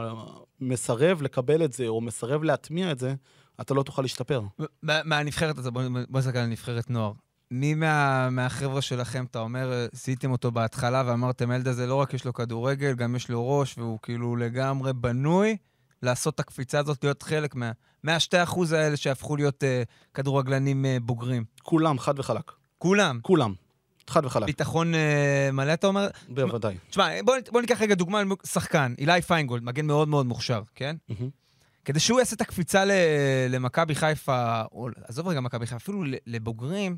[0.60, 3.13] מסרב לקבל את זה, או מסרב להטמיע את זה,
[3.62, 4.41] אתה לא תוכל להשתפר.
[4.84, 5.82] מה- מהנבחרת הזאת, בוא
[6.19, 7.12] נסתכל על נבחרת נוער.
[7.51, 12.25] מי מה, מהחבר'ה שלכם, אתה אומר, זיהיתם אותו בהתחלה ואמרתם, הילד הזה לא רק יש
[12.25, 15.58] לו כדורגל, גם יש לו ראש, והוא כאילו לגמרי בנוי
[16.03, 17.71] לעשות את הקפיצה הזאת, להיות חלק מה,
[18.03, 21.43] מהשתי אחוז האלה שהפכו להיות uh, כדורגלנים uh, בוגרים.
[21.61, 22.51] כולם, חד וחלק.
[22.77, 23.19] כולם.
[23.21, 23.53] כולם.
[24.07, 24.45] חד וחלק.
[24.45, 24.97] ביטחון uh,
[25.51, 26.07] מלא, אתה אומר?
[26.29, 26.77] בוודאי.
[26.89, 30.95] תשמע, בוא, בוא ניקח רגע דוגמה, שחקן, אילי פיינגולד, מגן מאוד מאוד מוכשר, כן?
[31.09, 31.29] מהמם.
[31.85, 32.83] כדי שהוא יעשה את הקפיצה
[33.49, 36.97] למכבי חיפה, או עזוב רגע מכבי חיפה, אפילו לבוגרים,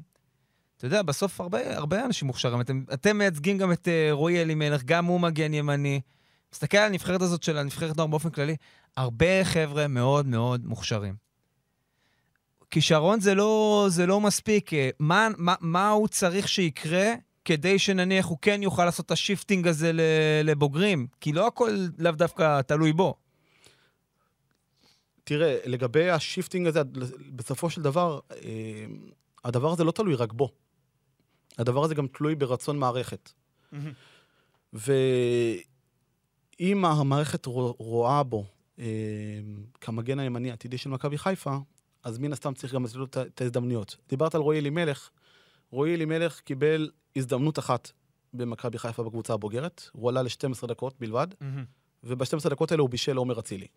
[0.78, 2.62] אתה יודע, בסוף הרבה, הרבה אנשים מוכשרים.
[2.62, 6.02] אתם, אתם מייצגים גם את אה, רועי אלימלך, גם הוא מגן ימני.
[6.54, 8.56] מסתכל על הנבחרת הזאת של הנבחרת נוער באופן כללי,
[8.98, 11.16] הרבה חבר'ה מאוד מאוד מוכשרים.
[12.72, 14.74] כישרון זה לא, זה לא מספיק.
[14.74, 17.14] אה, מה, מה, מה הוא צריך שיקרה
[17.46, 19.92] כדי שנניח הוא כן יוכל לעשות את ה shifting הזה
[20.44, 21.08] לבוגרים?
[21.22, 23.16] כי לא הכל לאו דווקא תלוי בו.
[25.24, 26.82] תראה, לגבי ה shifting הזה,
[27.36, 28.86] בסופו של דבר, אה,
[29.44, 30.50] הדבר הזה לא תלוי רק בו.
[31.58, 33.32] הדבר הזה גם תלוי ברצון מערכת.
[34.74, 34.96] ואם
[36.86, 38.46] המערכת רו- רואה בו
[39.82, 41.58] כמגן הימני העתידי של מכבי חיפה,
[42.04, 43.96] אז מן הסתם צריך גם לתת לו את ההזדמנויות.
[44.10, 45.10] דיברת על רועי אלימלך,
[45.72, 47.92] רועי אלימלך קיבל הזדמנות אחת
[48.34, 51.28] במכבי חיפה בקבוצה הבוגרת, הוא עלה ל-12 דקות בלבד,
[52.04, 53.68] וב-12 דקות האלה הוא בישל עומר אצילי.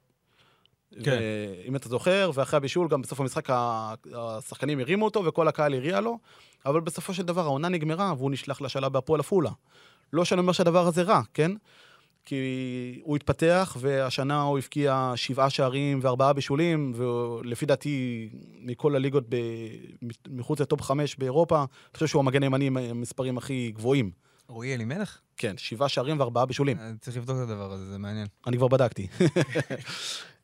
[1.05, 1.19] כן.
[1.67, 3.49] אם אתה זוכר, ואחרי הבישול, גם בסוף המשחק
[4.15, 6.19] השחקנים הרימו אותו וכל הקהל הריע לו,
[6.67, 9.51] אבל בסופו של דבר העונה נגמרה והוא נשלח לשלב בהפועל עפולה.
[10.13, 11.53] לא שאני אומר שהדבר הזה רע, כן?
[12.29, 18.29] כי הוא התפתח, והשנה הוא הבקיע שבעה שערים וארבעה בישולים, ולפי דעתי,
[18.61, 19.37] מכל הליגות ב...
[20.29, 24.11] מחוץ לטופ חמש באירופה, אני חושב שהוא המגן הימני עם המספרים הכי גבוהים.
[24.49, 25.19] רועי אלימלך?
[25.37, 26.79] כן, שבעה שערים וארבעה בישולים.
[26.79, 28.27] אה, צריך לבדוק את הדבר הזה, זה מעניין.
[28.47, 29.07] אני כבר בדקתי.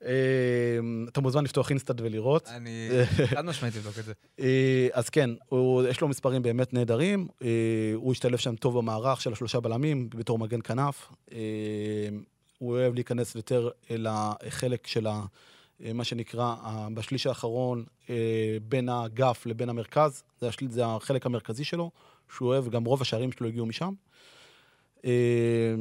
[0.05, 2.49] אה, אתה מוזמן לפתוח אינסטאט ולראות.
[2.49, 2.89] אני
[3.35, 4.13] חד משמעית לבדוק את זה.
[4.41, 5.31] אה, אז כן,
[5.91, 7.29] יש לו מספרים באמת נהדרים.
[7.43, 7.49] אה,
[7.95, 11.13] הוא השתלב שם טוב במערך של השלושה בלמים, בתור מגן כנף.
[12.59, 15.25] הוא אוהב להיכנס יותר אל החלק של ה,
[15.95, 16.55] מה שנקרא,
[16.95, 20.23] בשליש האחרון, אה, בין האגף לבין המרכז.
[20.41, 21.91] זה, השל, זה החלק המרכזי שלו,
[22.37, 23.93] שהוא אוהב, גם רוב השערים שלו הגיעו משם.
[25.05, 25.75] אה,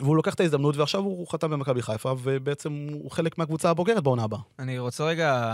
[0.00, 4.24] והוא לוקח את ההזדמנות, ועכשיו הוא חתם במכבי חיפה, ובעצם הוא חלק מהקבוצה הבוגרת בעונה
[4.24, 4.40] הבאה.
[4.58, 5.50] אני רוצה רגע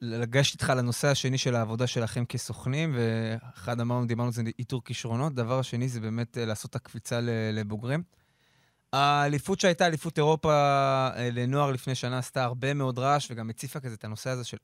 [0.00, 5.34] לגשת איתך לנושא השני של העבודה שלכם כסוכנים, ואחד אמרנו, דיברנו על זה איתור כישרונות,
[5.34, 7.20] דבר השני זה באמת אה, לעשות את הקפיצה
[7.52, 8.02] לבוגרים.
[8.92, 13.94] האליפות שהייתה, אליפות אירופה אה, לנוער לפני שנה, עשתה הרבה מאוד רעש, וגם הציפה כזה
[13.94, 14.56] את הנושא הזה של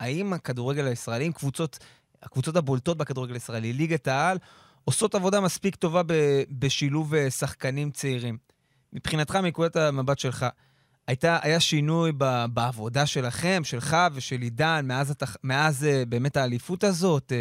[0.00, 1.78] האם הכדורגל הישראלי, אם קבוצות,
[2.22, 4.38] הקבוצות הבולטות בכדורגל הישראלי, ליגת העל,
[4.84, 8.38] עושות עבודה מספיק טובה ב- בשילוב אה, שחקנים צעירים.
[8.92, 10.46] מבחינתך, מנקודת המבט שלך,
[11.06, 16.84] הייתה, היה שינוי ב, בעבודה שלכם, שלך ושל עידן, מאז, התח, מאז אה, באמת האליפות
[16.84, 17.32] הזאת?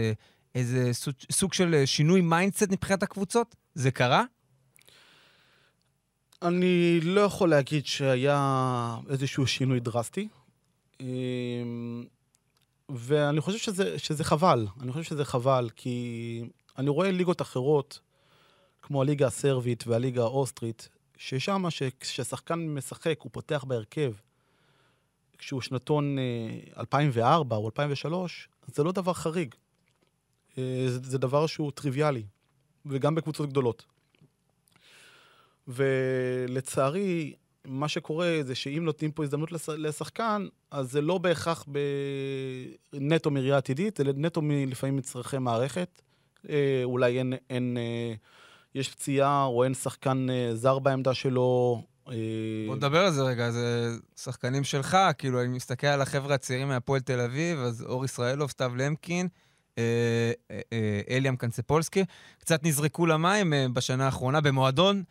[0.55, 3.55] איזה סוג, סוג של שינוי mindset מבחינת הקבוצות?
[3.75, 4.23] זה קרה?
[6.41, 10.27] אני לא יכול להגיד שהיה איזשהו שינוי דרסטי.
[10.99, 12.05] אמ,
[12.89, 14.67] ואני חושב שזה, שזה חבל.
[14.81, 16.43] אני חושב שזה חבל, כי
[16.77, 17.99] אני רואה ליגות אחרות,
[18.81, 21.63] כמו הליגה הסרבית והליגה האוסטרית, ששם,
[21.99, 24.13] כששחקן משחק, הוא פותח בהרכב,
[25.37, 26.17] כשהוא שנתון
[26.77, 29.55] 2004 או 2003, זה לא דבר חריג.
[30.55, 32.23] זה, זה דבר שהוא טריוויאלי,
[32.85, 33.85] וגם בקבוצות גדולות.
[35.67, 37.33] ולצערי,
[37.65, 41.65] מה שקורה זה שאם נותנים פה הזדמנות לשחקן, אז זה לא בהכרח
[42.93, 46.01] נטו מראייה עתידית, זה נטו לפעמים מצרכי מערכת.
[46.49, 48.13] אה, אולי אין, אין, אה,
[48.75, 51.81] יש פציעה או אין שחקן אה, זר בעמדה שלו.
[52.67, 57.01] בוא נדבר על זה רגע, זה שחקנים שלך, כאילו, אני מסתכל על החבר'ה הצעירים מהפועל
[57.01, 59.27] תל אביב, אז אור ישראלוב, סתיו למקין,
[61.09, 62.03] אליאם קנצפולסקי,
[62.39, 65.03] קצת נזרקו למים בשנה האחרונה במועדון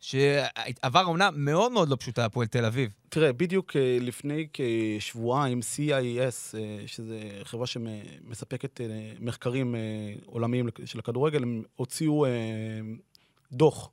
[0.00, 2.90] שעבר עונה מאוד מאוד לא פשוטה, הפועל תל אביב.
[3.08, 8.86] תראה, בדיוק אה, לפני כשבועיים, CIS, אה, שזו חברה שמספקת אה,
[9.20, 9.74] מחקרים
[10.26, 12.26] עולמיים של הכדורגל, הם הוציאו
[13.52, 13.90] דוח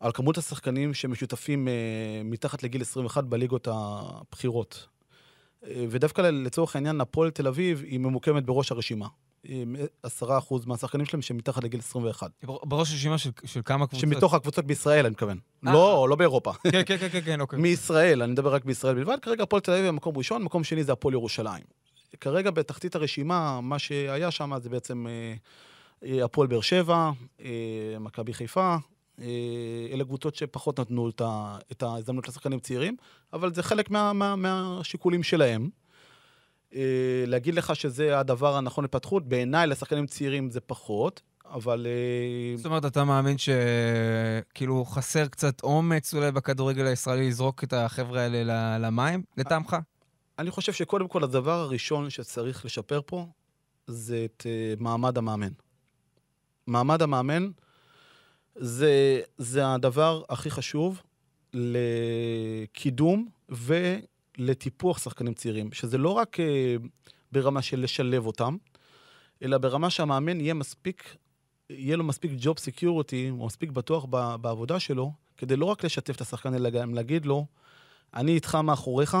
[0.00, 1.68] על כמות השחקנים שמשותפים
[2.24, 4.86] מתחת לגיל 21 בליגות הבכירות.
[5.62, 9.06] ודווקא לצורך העניין, הפועל תל אביב היא ממוקמת בראש הרשימה.
[10.02, 12.30] עשרה אחוז מהשחקנים שלהם שהם מתחת לגיל 21.
[12.42, 14.00] בראש רשימה של, של כמה קבוצות?
[14.00, 15.38] שמתוך הקבוצות בישראל, אני מתכוון.
[15.66, 15.72] אה.
[15.72, 16.52] לא, לא באירופה.
[16.72, 17.58] כן, כן, כן, כן, אוקיי.
[17.58, 19.18] מישראל, אני מדבר רק בישראל בלבד.
[19.22, 21.64] כרגע הפועל תל אביב במקום ראשון, מקום שני זה הפועל ירושלים.
[22.20, 25.34] כרגע בתחתית הרשימה, מה שהיה שם זה בעצם אה,
[26.04, 27.10] אה, הפועל באר שבע,
[28.00, 28.76] מכבי חיפה.
[29.92, 31.08] אלה קבוצות שפחות נתנו
[31.72, 32.96] את ההזדמנות לשחקנים צעירים,
[33.32, 35.68] אבל זה חלק מה, מה, מהשיקולים שלהם.
[36.74, 41.86] אה, להגיד לך שזה הדבר הנכון להתפתחות, בעיניי לשחקנים צעירים זה פחות, אבל...
[41.86, 48.20] אה, זאת אומרת, אתה מאמין שכאילו חסר קצת אומץ אולי בכדורגל הישראלי לזרוק את החבר'ה
[48.20, 49.76] האלה למים, לטעמך?
[50.38, 53.26] אני חושב שקודם כל הדבר הראשון שצריך לשפר פה
[53.86, 55.52] זה את אה, מעמד המאמן.
[56.66, 57.50] מעמד המאמן
[58.56, 61.02] זה, זה הדבר הכי חשוב
[61.54, 63.96] לקידום ו...
[64.38, 66.42] לטיפוח שחקנים צעירים, שזה לא רק אה,
[67.32, 68.56] ברמה של לשלב אותם,
[69.42, 71.16] אלא ברמה שהמאמן יהיה מספיק,
[71.70, 74.04] יהיה לו מספיק job security, או מספיק בטוח
[74.40, 77.46] בעבודה שלו, כדי לא רק לשתף את השחקן, אלא גם להגיד לו,
[78.14, 79.16] אני איתך מאחוריך,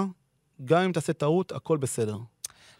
[0.64, 2.18] גם אם תעשה טעות, הכל בסדר.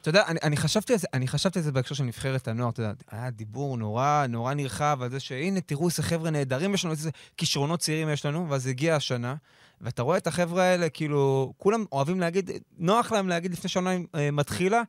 [0.00, 2.70] אתה יודע, אני, אני, חשבתי על זה, אני חשבתי על זה בהקשר של נבחרת הנוער,
[2.70, 6.84] אתה יודע, היה דיבור נורא, נורא נרחב על זה שהנה, תראו איזה חבר'ה נהדרים יש
[6.84, 9.34] לנו, איזה כישרונות צעירים יש לנו, ואז הגיעה השנה,
[9.80, 14.30] ואתה רואה את החבר'ה האלה, כאילו, כולם אוהבים להגיד, נוח להם להגיד לפני שנה אה,
[14.30, 14.82] מתחילה,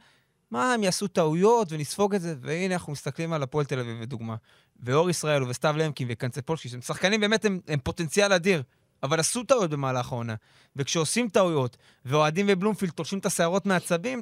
[0.52, 4.36] מה, הם יעשו טעויות ונספוג את זה, והנה אנחנו מסתכלים על הפועל תל אביב, לדוגמה.
[4.80, 8.64] ואור ישראל וסתיו למקין וקנצפולשי, שהם שחקנים באמת, הם, הם פוטנציאל אדיר,
[9.04, 10.36] אבל עשו טעויות במהלך העונה.
[10.76, 14.22] וכשעושים טעויות, ואוהדים ובלומפילד תולשים את השערות מעצבים,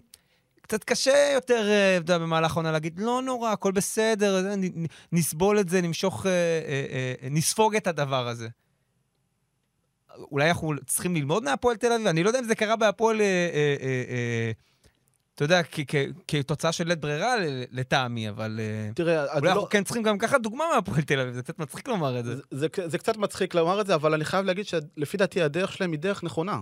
[0.68, 4.46] קצת קשה יותר, אה, אתה יודע, במהלך העונה להגיד, לא נורא, הכל בסדר,
[5.12, 8.48] נסבול את זה, נמשוך, אה, אה, נספוג את הדבר הזה.
[10.32, 12.08] אולי אנחנו צריכים ללמוד מהפועל תל אביב?
[12.08, 13.22] אני לא יודע אם זה קרה בהפועל,
[15.36, 15.62] אתה יודע,
[16.28, 17.36] כתוצאה של לית ברירה
[17.72, 18.60] לטעמי, אבל...
[18.96, 19.52] תראה, אולי לא...
[19.52, 22.36] אנחנו כן צריכים גם לקחת דוגמה מהפועל תל אביב, זה קצת מצחיק לומר את זה.
[22.36, 22.68] זה, זה.
[22.88, 26.00] זה קצת מצחיק לומר את זה, אבל אני חייב להגיד שלפי דעתי הדרך שלהם היא
[26.00, 26.60] דרך נכונה.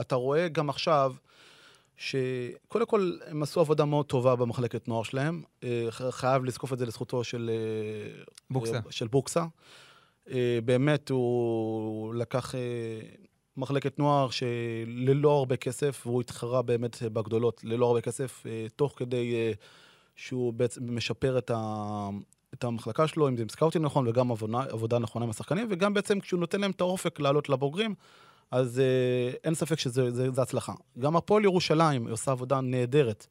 [0.00, 1.14] אתה רואה גם עכשיו...
[1.96, 5.42] שקודם כל, הם עשו עבודה מאוד טובה במחלקת נוער שלהם.
[5.64, 7.50] אה, חייב לזקוף את זה לזכותו של...
[7.52, 8.80] אה, בוקסה.
[8.90, 9.44] של בוקסה.
[10.30, 12.54] אה, באמת, הוא לקח
[13.56, 18.44] מחלקת נוער שללא הרבה כסף, והוא התחרה באמת בגדולות ללא הרבה כסף,
[18.76, 19.54] תוך כדי
[20.16, 22.08] שהוא בעצם משפר את, ה...
[22.54, 25.94] את המחלקה שלו, אם זה עם סקאוטים נכון, וגם עבודה, עבודה נכונה עם השחקנים, וגם
[25.94, 27.94] בעצם כשהוא נותן להם את האופק לעלות לבוגרים,
[28.54, 30.72] אז אה, אין ספק שזה זה, זה הצלחה.
[30.98, 33.26] גם הפועל ירושלים עושה עבודה נהדרת.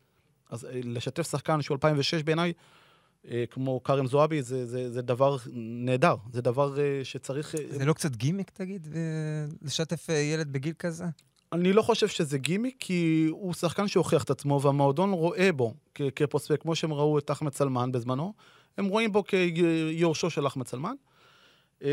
[0.49, 2.53] אז אה, לשתף שחקן שהוא 2006 בעיניי,
[3.31, 6.15] אה, כמו כרם זועבי, זה, זה, זה דבר נהדר.
[6.31, 7.55] זה דבר אה, שצריך...
[7.55, 9.01] אה, זה לא קצת גימיק, תגיד, אה,
[9.62, 11.05] לשתף אה, ילד בגיל כזה?
[11.53, 15.73] אני לא חושב שזה גימיק, כי הוא שחקן שהוכיח את עצמו, והמועדון רואה בו
[16.15, 18.33] כפרוספקט, כמו שהם ראו את אחמד סלמן בזמנו,
[18.77, 20.93] הם רואים בו כיורשו של אחמד סלמן.
[21.83, 21.89] אמ,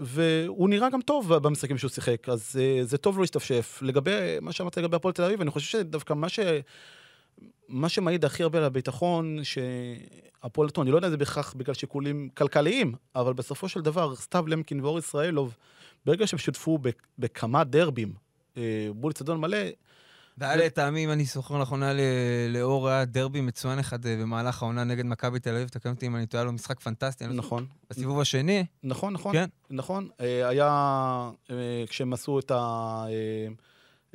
[0.00, 3.78] והוא נראה גם טוב במשחקים שהוא שיחק, אז אה, זה טוב לו להשתפשף.
[3.82, 6.40] לגבי מה שאמרת לגבי הפועל תל אביב, אני חושב שדווקא מה ש...
[7.68, 11.74] מה שמעיד הכי הרבה על הביטחון, שהפועל אביב, אני לא יודע אם זה בהכרח בגלל
[11.74, 15.56] שיקולים כלכליים, אבל בסופו של דבר, סתיו למקין ואור ישראלוב,
[16.06, 16.78] ברגע שהם שותפו
[17.18, 18.12] בכמה דרבים
[18.56, 19.58] אה, מול אצטדיון מלא,
[20.42, 21.92] והיה לטעמי, אם אני זוכר נכון, היה
[22.48, 26.16] לאור היה דרבי מצוין אחד אה, במהלך העונה נגד מכבי תל אביב, תקן אותי אם
[26.16, 27.26] אני טועה, היה לו משחק פנטסטי.
[27.26, 27.66] נכון.
[27.90, 28.64] בסיבוב השני.
[28.82, 29.32] נכון, נכון.
[29.32, 29.44] כן.
[29.70, 30.08] נכון.
[30.20, 30.68] אה, היה,
[31.50, 33.04] אה, כשהם עשו את ה...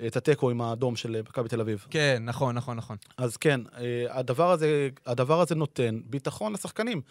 [0.07, 1.85] את התיקו עם האדום של מכבי תל אביב.
[1.89, 2.97] כן, נכון, נכון, נכון.
[3.17, 3.61] אז כן,
[4.09, 7.01] הדבר הזה, הדבר הזה נותן ביטחון לשחקנים.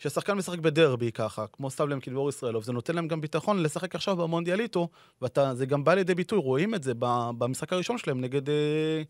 [0.00, 4.16] כששחקן משחק בדרבי ככה, כמו סטבלם קידבור ישראלוב, זה נותן להם גם ביטחון לשחק עכשיו
[4.16, 4.88] במונדיאליטו,
[5.22, 6.92] וזה גם בא לידי ביטוי, רואים את זה
[7.38, 9.02] במשחק הראשון שלהם נגד אה,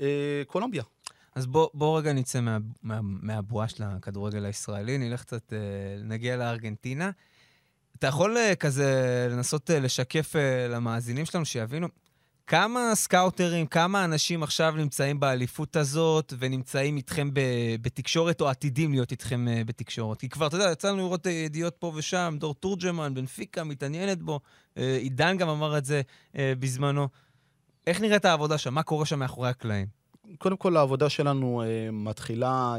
[0.00, 0.82] אה, קולומביה.
[1.34, 5.58] אז בוא, בוא רגע נצא מה, מה, מהבועה של הכדורגל הישראלי, נלך קצת, אה,
[6.02, 7.10] נגיע לארגנטינה.
[7.98, 11.88] אתה יכול אה, כזה לנסות אה, לשקף אה, למאזינים שלנו, שיבינו,
[12.46, 17.30] כמה סקאוטרים, כמה אנשים עכשיו נמצאים באליפות הזאת ונמצאים איתכם
[17.80, 20.20] בתקשורת או עתידים להיות איתכם אה, בתקשורת?
[20.20, 24.22] כי כבר, אתה יודע, יצא לנו לראות אה, ידיעות פה ושם, דור תורג'מן, בנפיקה, מתעניינת
[24.22, 24.40] בו.
[24.76, 26.02] אה, עידן גם אמר את זה
[26.36, 27.08] בזמנו.
[27.86, 28.74] איך נראית העבודה שם?
[28.74, 29.86] מה קורה שם מאחורי הקלעים?
[30.38, 32.76] קודם כל, העבודה שלנו מתחילה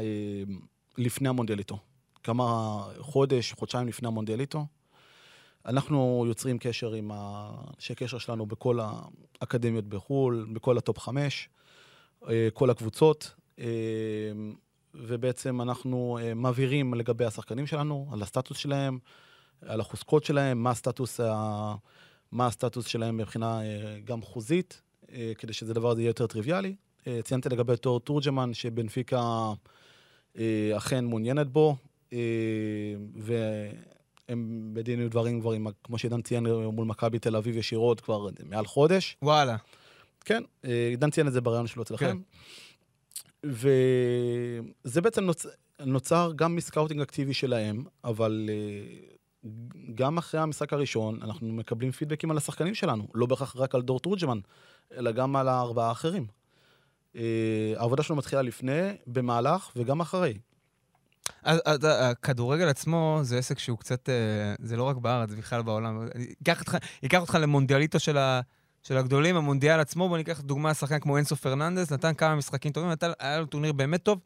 [0.98, 1.78] לפני המונדיאליטו.
[2.22, 2.44] כמה
[2.98, 4.66] חודש, חודשיים לפני המונדיאליטו.
[5.66, 7.10] אנחנו יוצרים קשר עם
[7.76, 8.78] אנשי קשר שלנו בכל
[9.40, 11.48] האקדמיות בחו"ל, בכל ה top חמש,
[12.28, 13.64] אה, כל הקבוצות, אה,
[14.94, 18.98] ובעצם אנחנו אה, מבהירים לגבי השחקנים שלנו, על הסטטוס שלהם,
[19.60, 21.74] על החוזקות שלהם, מה הסטטוס, ה...
[22.32, 23.60] מה הסטטוס שלהם מבחינה
[24.04, 24.82] גם חוזית,
[25.38, 26.74] כדי שזה דבר הזה יהיה יותר טריוויאלי.
[27.22, 29.52] ציינתי לגבי תור תורג'מן, שבנפיקה
[30.76, 31.76] אכן מעוניינת בו,
[33.16, 33.34] ו...
[34.28, 38.66] הם בדין ודברים כבר, עם, כמו שעידן ציין, מול מכבי תל אביב ישירות כבר מעל
[38.66, 39.16] חודש.
[39.22, 39.56] וואלה.
[40.24, 42.18] כן, אה, עידן ציין את זה ברעיון שלו אצלכם.
[43.42, 43.48] כן.
[44.84, 45.46] וזה בעצם נוצ...
[45.80, 49.50] נוצר גם מסקאוטינג אקטיבי שלהם, אבל אה,
[49.94, 54.00] גם אחרי המשחק הראשון, אנחנו מקבלים פידבקים על השחקנים שלנו, לא בהכרח רק על דור
[54.00, 54.38] תורג'מן,
[54.96, 56.26] אלא גם על הארבעה האחרים.
[57.16, 60.34] אה, העבודה שלנו מתחילה לפני, במהלך וגם אחרי.
[61.44, 66.08] הכדורגל עצמו זה עסק שהוא קצת, אה, זה לא רק בארץ, זה בכלל בעולם.
[67.02, 68.40] ייקח אותך למונדיאליטו של, ה,
[68.82, 72.90] של הגדולים, המונדיאל עצמו, בוא ניקח דוגמה, שחקן כמו אנסו פרננדס, נתן כמה משחקים טובים,
[72.90, 74.20] נתן, היה לו טורניר באמת טוב,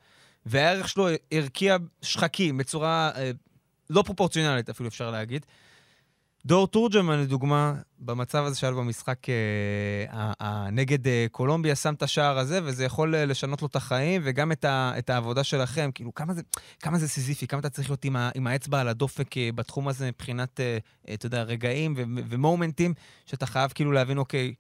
[0.47, 3.31] והערך שלו הרקיע שחקים בצורה אה,
[3.91, 5.47] לא פרופורציונלית, אפילו אפשר להגיד.
[6.49, 12.61] דור תורג'מן, לדוגמה, במצב הזה שהיה במשחק אה, נגד אה, קולומביה, שם את השער הזה,
[12.65, 15.91] וזה יכול אה, לשנות לו את החיים, וגם את, ה, את העבודה שלכם.
[15.95, 16.43] כאילו, כמה זה,
[16.81, 20.09] כמה זה סיזיפי, כמה אתה צריך להיות עם, ה, עם האצבע על הדופק בתחום הזה
[20.09, 20.61] מבחינת,
[21.15, 22.95] אתה יודע, רגעים ו, ומומנטים,
[23.27, 24.55] שאתה חייב כאילו להבין, אוקיי,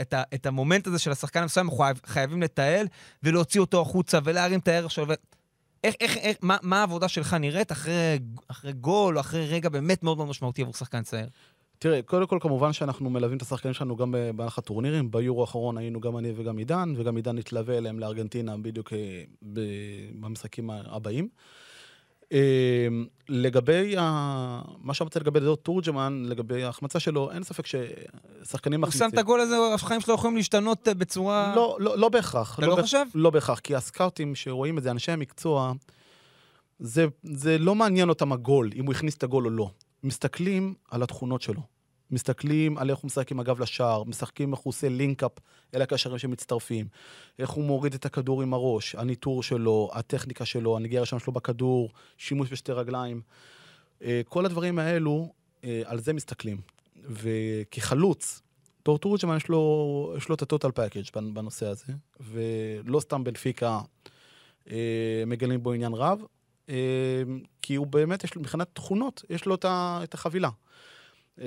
[0.00, 2.86] את, ה, את המומנט הזה של השחקן המסוים, אנחנו חייבים לתעל
[3.22, 5.06] ולהוציא אותו החוצה ולהרים את הערך שלו.
[5.84, 8.18] איך, איך, איך, מה, מה העבודה שלך נראית אחרי,
[8.48, 11.26] אחרי גול אחרי רגע באמת מאוד מאוד משמעותי עבור שחקן צעיר?
[11.78, 15.10] תראה, קודם כל, כמובן שאנחנו מלווים את השחקנים שלנו גם במהלך הטורנירים.
[15.10, 19.22] ביורו האחרון היינו גם אני וגם עידן, וגם עידן התלווה אליהם לארגנטינה בדיוק אה,
[20.20, 21.28] במשחקים הבאים.
[22.32, 24.62] אמ, לגבי ה...
[24.78, 29.02] מה שאמרת לגבי דודו תורג'מן, לגבי ההחמצה שלו, אין ספק ששחקנים מחמיצים.
[29.02, 31.52] הוא שם את הגול הזה, החיים שלו יכולים להשתנות אה, בצורה...
[31.56, 32.58] לא, לא, לא בהכרח.
[32.58, 33.04] אתה לא, לא חושב?
[33.14, 35.72] לא בהכרח, כי הסקאוטים שרואים את זה, אנשי המקצוע,
[36.78, 39.70] זה, זה לא מעניין אותם הגול, אם הוא הכניס את הגול או לא.
[40.04, 41.71] מסתכלים על התכונות שלו.
[42.12, 45.32] מסתכלים על איך הוא משחק עם הגב לשער, משחקים איך הוא עושה link-up
[45.74, 46.86] אל הקשרים שמצטרפים,
[47.38, 51.90] איך הוא מוריד את הכדור עם הראש, הניתור שלו, הטכניקה שלו, הנגיעה הראשונה שלו בכדור,
[52.16, 53.20] שימוש בשתי רגליים.
[54.02, 55.32] אה, כל הדברים האלו,
[55.64, 56.60] אה, על זה מסתכלים.
[57.08, 58.42] וכחלוץ,
[58.84, 59.42] דור תורג'מן יש
[60.16, 61.02] יש לו את ה total package
[61.34, 63.80] בנושא הזה, ולא סתם בנפיקה
[64.70, 66.22] אה, מגלים בו עניין רב,
[67.62, 70.48] כי הוא באמת, יש מבחינת תכונות, יש לו את החבילה.
[71.40, 71.46] אה,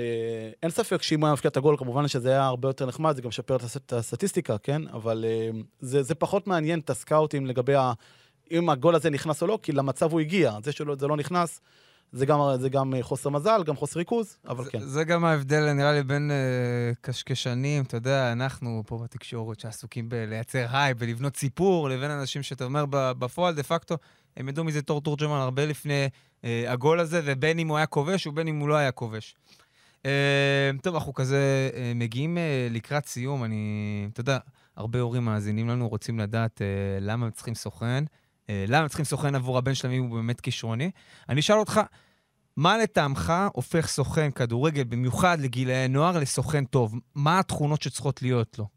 [0.63, 3.21] אין ספק שאם הוא היה מפקיע את הגול, כמובן שזה היה הרבה יותר נחמד, זה
[3.21, 4.87] גם משפר את הסטטיסטיקה, כן?
[4.87, 7.93] אבל אה, זה, זה פחות מעניין את הסקאוטים לגבי ה...
[8.51, 10.57] אם הגול הזה נכנס או לא, כי למצב הוא הגיע.
[10.63, 11.61] זה שזה לא נכנס,
[12.11, 14.79] זה גם, זה גם חוסר מזל, גם חוסר ריכוז, אבל זה, כן.
[14.79, 20.65] זה גם ההבדל, נראה לי, בין אה, קשקשנים, אתה יודע, אנחנו פה בתקשורת שעסוקים בלייצר
[20.71, 23.95] הייפ ולבנות סיפור, לבין אנשים שאתה אומר בפועל, דה פקטו,
[24.37, 26.07] הם ידעו מזה תור תורג'מן הרבה לפני
[26.41, 29.35] uh, הגול הזה, ובין אם הוא היה כובש ובין אם הוא לא היה כובש.
[30.05, 33.43] אה, טוב, אנחנו כזה אה, מגיעים אה, לקראת סיום.
[33.43, 34.37] אני, אתה יודע,
[34.75, 36.61] הרבה הורים מאזינים לנו, רוצים לדעת
[37.01, 38.03] למה הם צריכים סוכן,
[38.49, 40.91] למה הם צריכים סוכן עבור הבן שלהם אם הוא באמת כישרוני.
[41.29, 41.81] אני אשאל אותך,
[42.57, 46.95] מה לטעמך הופך סוכן כדורגל, במיוחד לגילאי נוער, לסוכן טוב?
[47.15, 48.67] מה התכונות שצריכות להיות לו?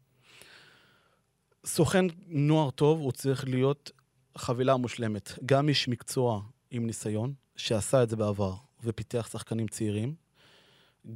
[1.65, 3.91] סוכן נוער טוב, הוא צריך להיות
[4.37, 5.31] חבילה מושלמת.
[5.45, 6.41] גם איש מקצוע
[6.71, 10.15] עם ניסיון, שעשה את זה בעבר ופיתח שחקנים צעירים,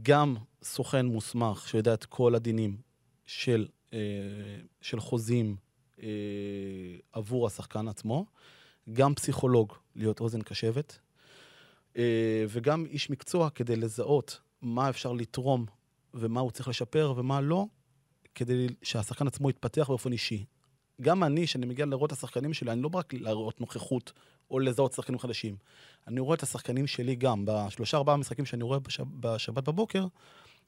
[0.01, 2.77] גם סוכן מוסמך שיודע את כל הדינים
[3.25, 3.99] של, אה,
[4.81, 5.55] של חוזים
[6.03, 6.07] אה,
[7.11, 8.25] עבור השחקן עצמו,
[8.93, 10.99] גם פסיכולוג להיות אוזן קשבת,
[11.97, 15.65] אה, וגם איש מקצוע כדי לזהות מה אפשר לתרום
[16.13, 17.65] ומה הוא צריך לשפר ומה לא,
[18.36, 20.45] כדי שהשחקן עצמו יתפתח באופן אישי.
[21.01, 24.13] גם אני, כשאני מגיע לראות את השחקנים שלי, אני לא רק להראות נוכחות
[24.53, 25.55] או לזהות שחקנים חדשים.
[26.07, 27.45] אני רואה את השחקנים שלי גם.
[27.45, 30.05] בשלושה ארבעה משחקים שאני רואה בשב, בשבת בבוקר,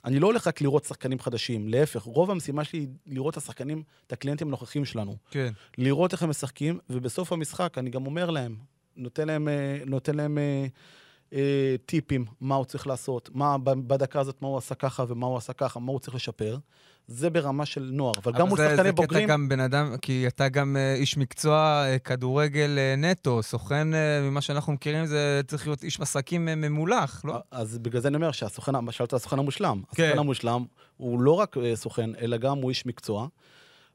[0.06, 3.84] אני לא הולך רק לראות שחקנים חדשים, להפך, רוב המשימה שלי היא לראות את השחקנים,
[4.08, 5.16] את הקליינטים הנוכחים שלנו.
[5.32, 5.54] כן.
[5.78, 8.56] לראות איך הם משחקים, ובסוף המשחק אני גם אומר להם,
[8.96, 10.38] נותן להם, אה, נותן להם
[11.36, 15.38] אה, טיפים, מה הוא צריך לעשות, מה בדקה הזאת, מה הוא עשה ככה ומה הוא
[15.38, 16.58] עשה ככה, מה הוא צריך לשפר.
[17.08, 19.10] זה ברמה של נוער, אבל גם מול שחקני בוגרים...
[19.10, 22.96] אבל זה קטע גם בן אדם, כי אתה גם אה, איש מקצוע, אה, כדורגל אה,
[22.98, 23.88] נטו, סוכן,
[24.22, 27.36] ממה שאנחנו מכירים, זה צריך להיות איש מסקים ממולח, לא?
[27.52, 29.82] אז בגלל זה אני אומר שהסוכן, שאלת על הסוכן המושלם.
[29.96, 30.04] כן.
[30.04, 30.66] הסוכן המושלם
[30.98, 33.28] הוא לא רק סוכן, אלא גם הוא איש מקצוע.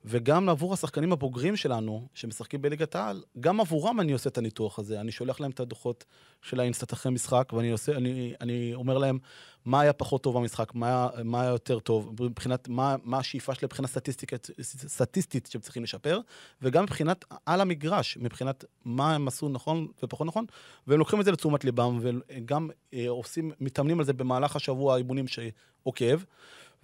[0.04, 5.00] וגם עבור השחקנים הבוגרים שלנו, שמשחקים בליגת העל, גם עבורם אני עושה את הניתוח הזה.
[5.00, 6.04] אני שולח להם את הדוחות
[6.42, 9.18] של האינסטאט אחרי משחק, ואני עושה, אני, אני אומר להם
[9.64, 13.66] מה היה פחות טוב במשחק, מה מה היה יותר טוב, מבחינת, מה, מה השאיפה שלהם
[13.66, 14.32] מבחינה סטטיסטית,
[14.62, 16.20] סטטיסטית שהם צריכים לשפר,
[16.62, 20.44] וגם מבחינת על המגרש, מבחינת מה הם עשו נכון ופחות נכון,
[20.86, 25.26] והם לוקחים את זה לתשומת ליבם, וגם אה, עושים, מתאמנים על זה במהלך השבוע האימונים
[25.28, 26.20] שעוקב,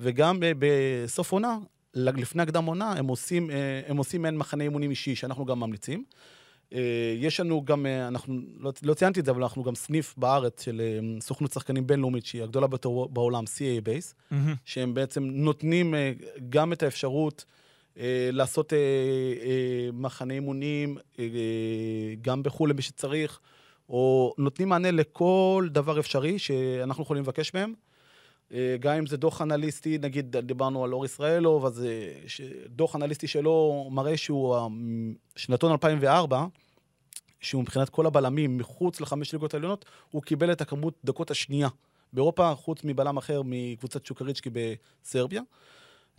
[0.00, 1.58] וגם אה, בסוף עונה,
[1.96, 6.04] לפני הקדם עונה, הם עושים, אה, הם עושים מעין מחנה אימונים אישי, שאנחנו גם ממליצים.
[6.72, 6.80] אה,
[7.18, 10.64] יש לנו גם, אה, אנחנו, לא, לא ציינתי את זה, אבל אנחנו גם סניף בארץ
[10.64, 10.80] של
[11.20, 14.34] סוכנות שחקנים בינלאומית, שהיא הגדולה ביותר בעולם, CA Base, mm-hmm.
[14.64, 15.94] שהם בעצם נותנים
[16.48, 17.44] גם את האפשרות
[18.32, 18.72] לעשות
[19.92, 20.98] מחנה אימונים,
[22.22, 23.40] גם בחו"ל למי שצריך,
[23.88, 27.74] או נותנים מענה לכל דבר אפשרי שאנחנו יכולים לבקש מהם.
[28.52, 33.26] אה, גם אם זה דוח אנליסטי, נגיד דיברנו על אור ישראלוב, אז אה, דוח אנליסטי
[33.26, 34.56] שלו מראה שהוא
[35.36, 36.46] שנתון 2004,
[37.40, 41.68] שהוא מבחינת כל הבלמים מחוץ לחמש ליגות העליונות, הוא קיבל את הכמות דקות השנייה.
[42.12, 45.42] באירופה, חוץ מבלם אחר מקבוצת שוקריצ'קי בסרביה.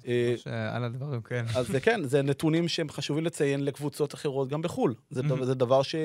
[0.08, 0.36] אה,
[0.72, 1.46] על הדברים, כן.
[1.56, 4.96] אז זה כן, זה נתונים שהם חשובים לציין לקבוצות אחרות גם בחו"ל.
[5.10, 5.96] זה, דבר, זה דבר ש...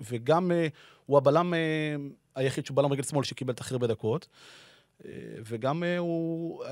[0.00, 0.50] וגם
[1.06, 1.54] הוא הבלם
[2.34, 4.28] היחיד שהוא בלם רגל שמאל שקיבל את הכי הרבה דקות.
[5.04, 5.10] אה,
[5.46, 6.64] וגם אה, הוא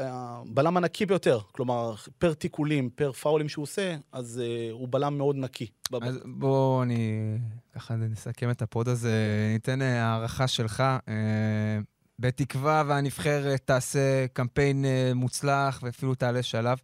[0.46, 5.36] בלם הנקי ביותר, כלומר, פר תיקולים, פר פאולים שהוא עושה, אז אה, הוא בלם מאוד
[5.36, 5.66] נקי.
[6.02, 7.38] אז בואו אני
[7.74, 9.12] ככה נסכם את הפוד הזה,
[9.52, 10.82] ניתן הערכה שלך.
[12.18, 16.78] בתקווה והנבחרת תעשה קמפיין מוצלח ואפילו תעלה שלב.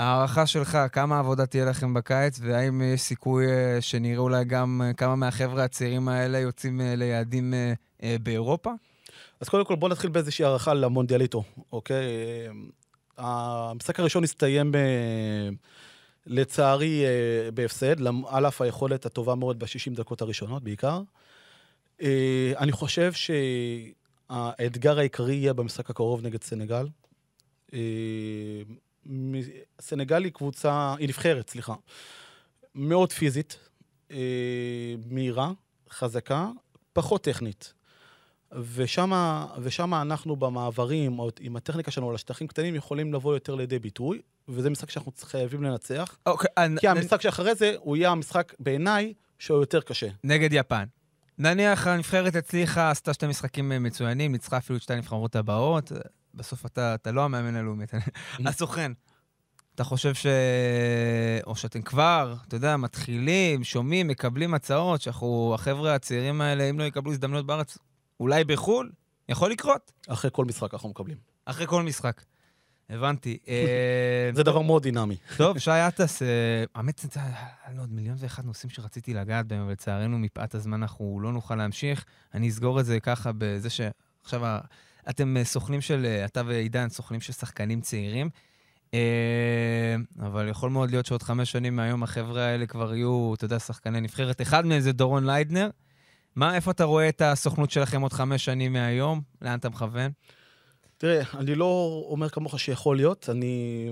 [0.00, 3.46] הערכה שלך, כמה עבודה תהיה לכם בקיץ, והאם יש סיכוי
[3.80, 7.54] שנראה אולי גם כמה מהחבר'ה הצעירים האלה יוצאים ליעדים
[8.22, 8.70] באירופה?
[9.42, 12.04] אז קודם כל בוא נתחיל באיזושהי הערכה למונדיאליטו, אוקיי?
[13.18, 14.76] המשחק הראשון הסתיים ב...
[16.26, 17.96] לצערי אה, בהפסד,
[18.28, 21.02] על אף היכולת הטובה מאוד ב-60 דקות הראשונות בעיקר.
[22.02, 26.88] אה, אני חושב שהאתגר העיקרי יהיה במשחק הקרוב נגד סנגל.
[27.74, 27.78] אה,
[29.80, 31.74] סנגל היא קבוצה, היא נבחרת, סליחה,
[32.74, 33.68] מאוד פיזית,
[35.10, 35.52] מהירה,
[35.90, 36.50] חזקה,
[36.92, 37.72] פחות טכנית.
[38.74, 44.20] ושם, אנחנו במעברים, או עם הטכניקה שלנו על השטחים קטנים, יכולים לבוא יותר לידי ביטוי,
[44.48, 46.16] וזה משחק שאנחנו חייבים לנצח.
[46.26, 46.50] אוקיי,
[46.80, 47.00] כי אני...
[47.00, 50.08] המשחק שאחרי זה, הוא יהיה המשחק, בעיניי, שהוא יותר קשה.
[50.24, 50.84] נגד יפן.
[51.38, 55.92] נניח הנבחרת הצליחה, עשתה שתי משחקים מצוינים, ניצחה אפילו את שתי הנבחרות הבאות,
[56.34, 57.96] בסוף אתה, אתה לא המאמן הלאומי, אתה
[58.48, 58.92] הסוכן.
[59.74, 60.26] אתה חושב ש...
[61.46, 66.84] או שאתם כבר, אתה יודע, מתחילים, שומעים, מקבלים הצעות, שאנחנו, החבר'ה הצעירים האלה, אם לא
[66.84, 67.78] יקבלו הזדמנויות בארץ,
[68.22, 68.90] אולי בחו"ל,
[69.28, 69.92] יכול לקרות.
[70.08, 71.16] אחרי כל משחק אנחנו מקבלים.
[71.44, 72.22] אחרי כל משחק.
[72.90, 73.38] הבנתי.
[73.48, 75.16] אה, זה דבר מאוד דינמי.
[75.36, 76.28] טוב, שי עטס, אה,
[76.74, 81.20] האמת, זה היה עוד מיליון ואחד נושאים שרציתי לגעת בהם, אבל לצערנו, מפאת הזמן אנחנו
[81.22, 82.04] לא נוכל להמשיך.
[82.34, 84.58] אני אסגור את זה ככה בזה שעכשיו
[85.10, 88.30] אתם אה, סוכנים של, אתה ועידן, סוכנים של שחקנים צעירים.
[90.20, 94.00] אבל יכול מאוד להיות שעוד חמש שנים מהיום החבר'ה האלה כבר יהיו, אתה יודע, שחקני
[94.00, 94.42] נבחרת.
[94.42, 95.70] אחד מהם זה דורון ליידנר.
[96.36, 99.20] מה, איפה אתה רואה את הסוכנות שלכם עוד חמש שנים מהיום?
[99.42, 100.10] לאן אתה מכוון?
[100.98, 103.88] תראה, אני לא אומר כמוך שיכול להיות, אני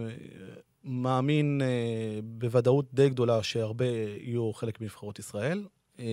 [0.84, 3.84] מאמין אה, בוודאות די גדולה שהרבה
[4.20, 5.64] יהיו חלק מנבחרות ישראל,
[5.99, 6.05] אה,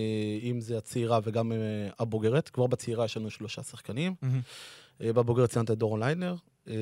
[0.42, 1.56] אם זה הצעירה וגם אה,
[1.98, 2.48] הבוגרת.
[2.48, 4.14] כבר בצעירה יש לנו שלושה שחקנים.
[4.22, 5.04] Mm-hmm.
[5.04, 6.34] אה, בבוגרת ציינת את דורון ליינר.
[6.68, 6.74] אה,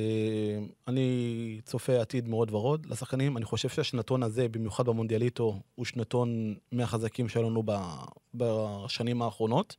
[0.87, 3.37] אני צופה עתיד מאוד ורוד לשחקנים.
[3.37, 7.63] אני חושב שהשנתון הזה, במיוחד במונדיאליטו, הוא שנתון מהחזקים שלנו
[8.33, 9.75] בשנים האחרונות.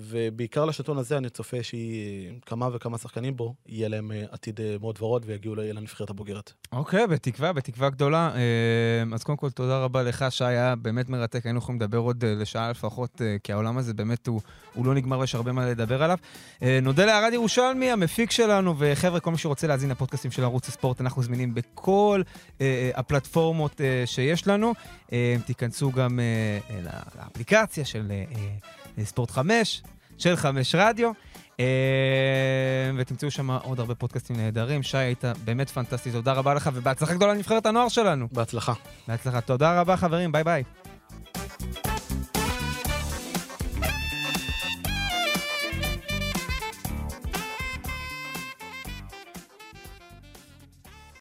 [0.00, 4.98] ובעיקר לשנתון הזה אני צופה שכמה וכמה שחקנים בו, יהיה להם אה, עתיד אה, מאוד
[5.00, 6.52] ורוד ויגיעו לנבחרת הבוגרת.
[6.72, 8.30] אוקיי, בתקווה, בתקווה גדולה.
[8.34, 11.46] אה, אז קודם כל, תודה רבה לך, שי, היה באמת מרתק.
[11.46, 14.40] היינו יכולים לדבר עוד לשעה לפחות, כי העולם הזה באמת הוא,
[14.74, 16.18] הוא לא נגמר ויש הרבה מה לדבר עליו.
[16.82, 21.22] נודה לערד ירושלמי, המפיק שלנו, וחבר'ה, כל מי שרוצה להאזין לפודקאסטים של ערוץ הספורט, אנחנו
[21.22, 22.22] זמינים בכל
[22.94, 24.74] הפלטפורמות שיש לנו.
[25.46, 26.20] תיכנסו גם
[27.16, 28.12] לאפליקציה של...
[29.04, 29.82] ספורט 5,
[30.18, 31.10] של 5 רדיו.
[31.60, 34.82] אה, ותמצאו שם עוד הרבה פודקאסטים נהדרים.
[34.82, 38.28] שי, היית באמת פנטסטי, תודה רבה לך, ובהצלחה גדולה לנבחרת הנוער שלנו.
[38.32, 38.72] בהצלחה.
[39.08, 39.40] בהצלחה.
[39.40, 40.64] תודה רבה, חברים, ביי ביי.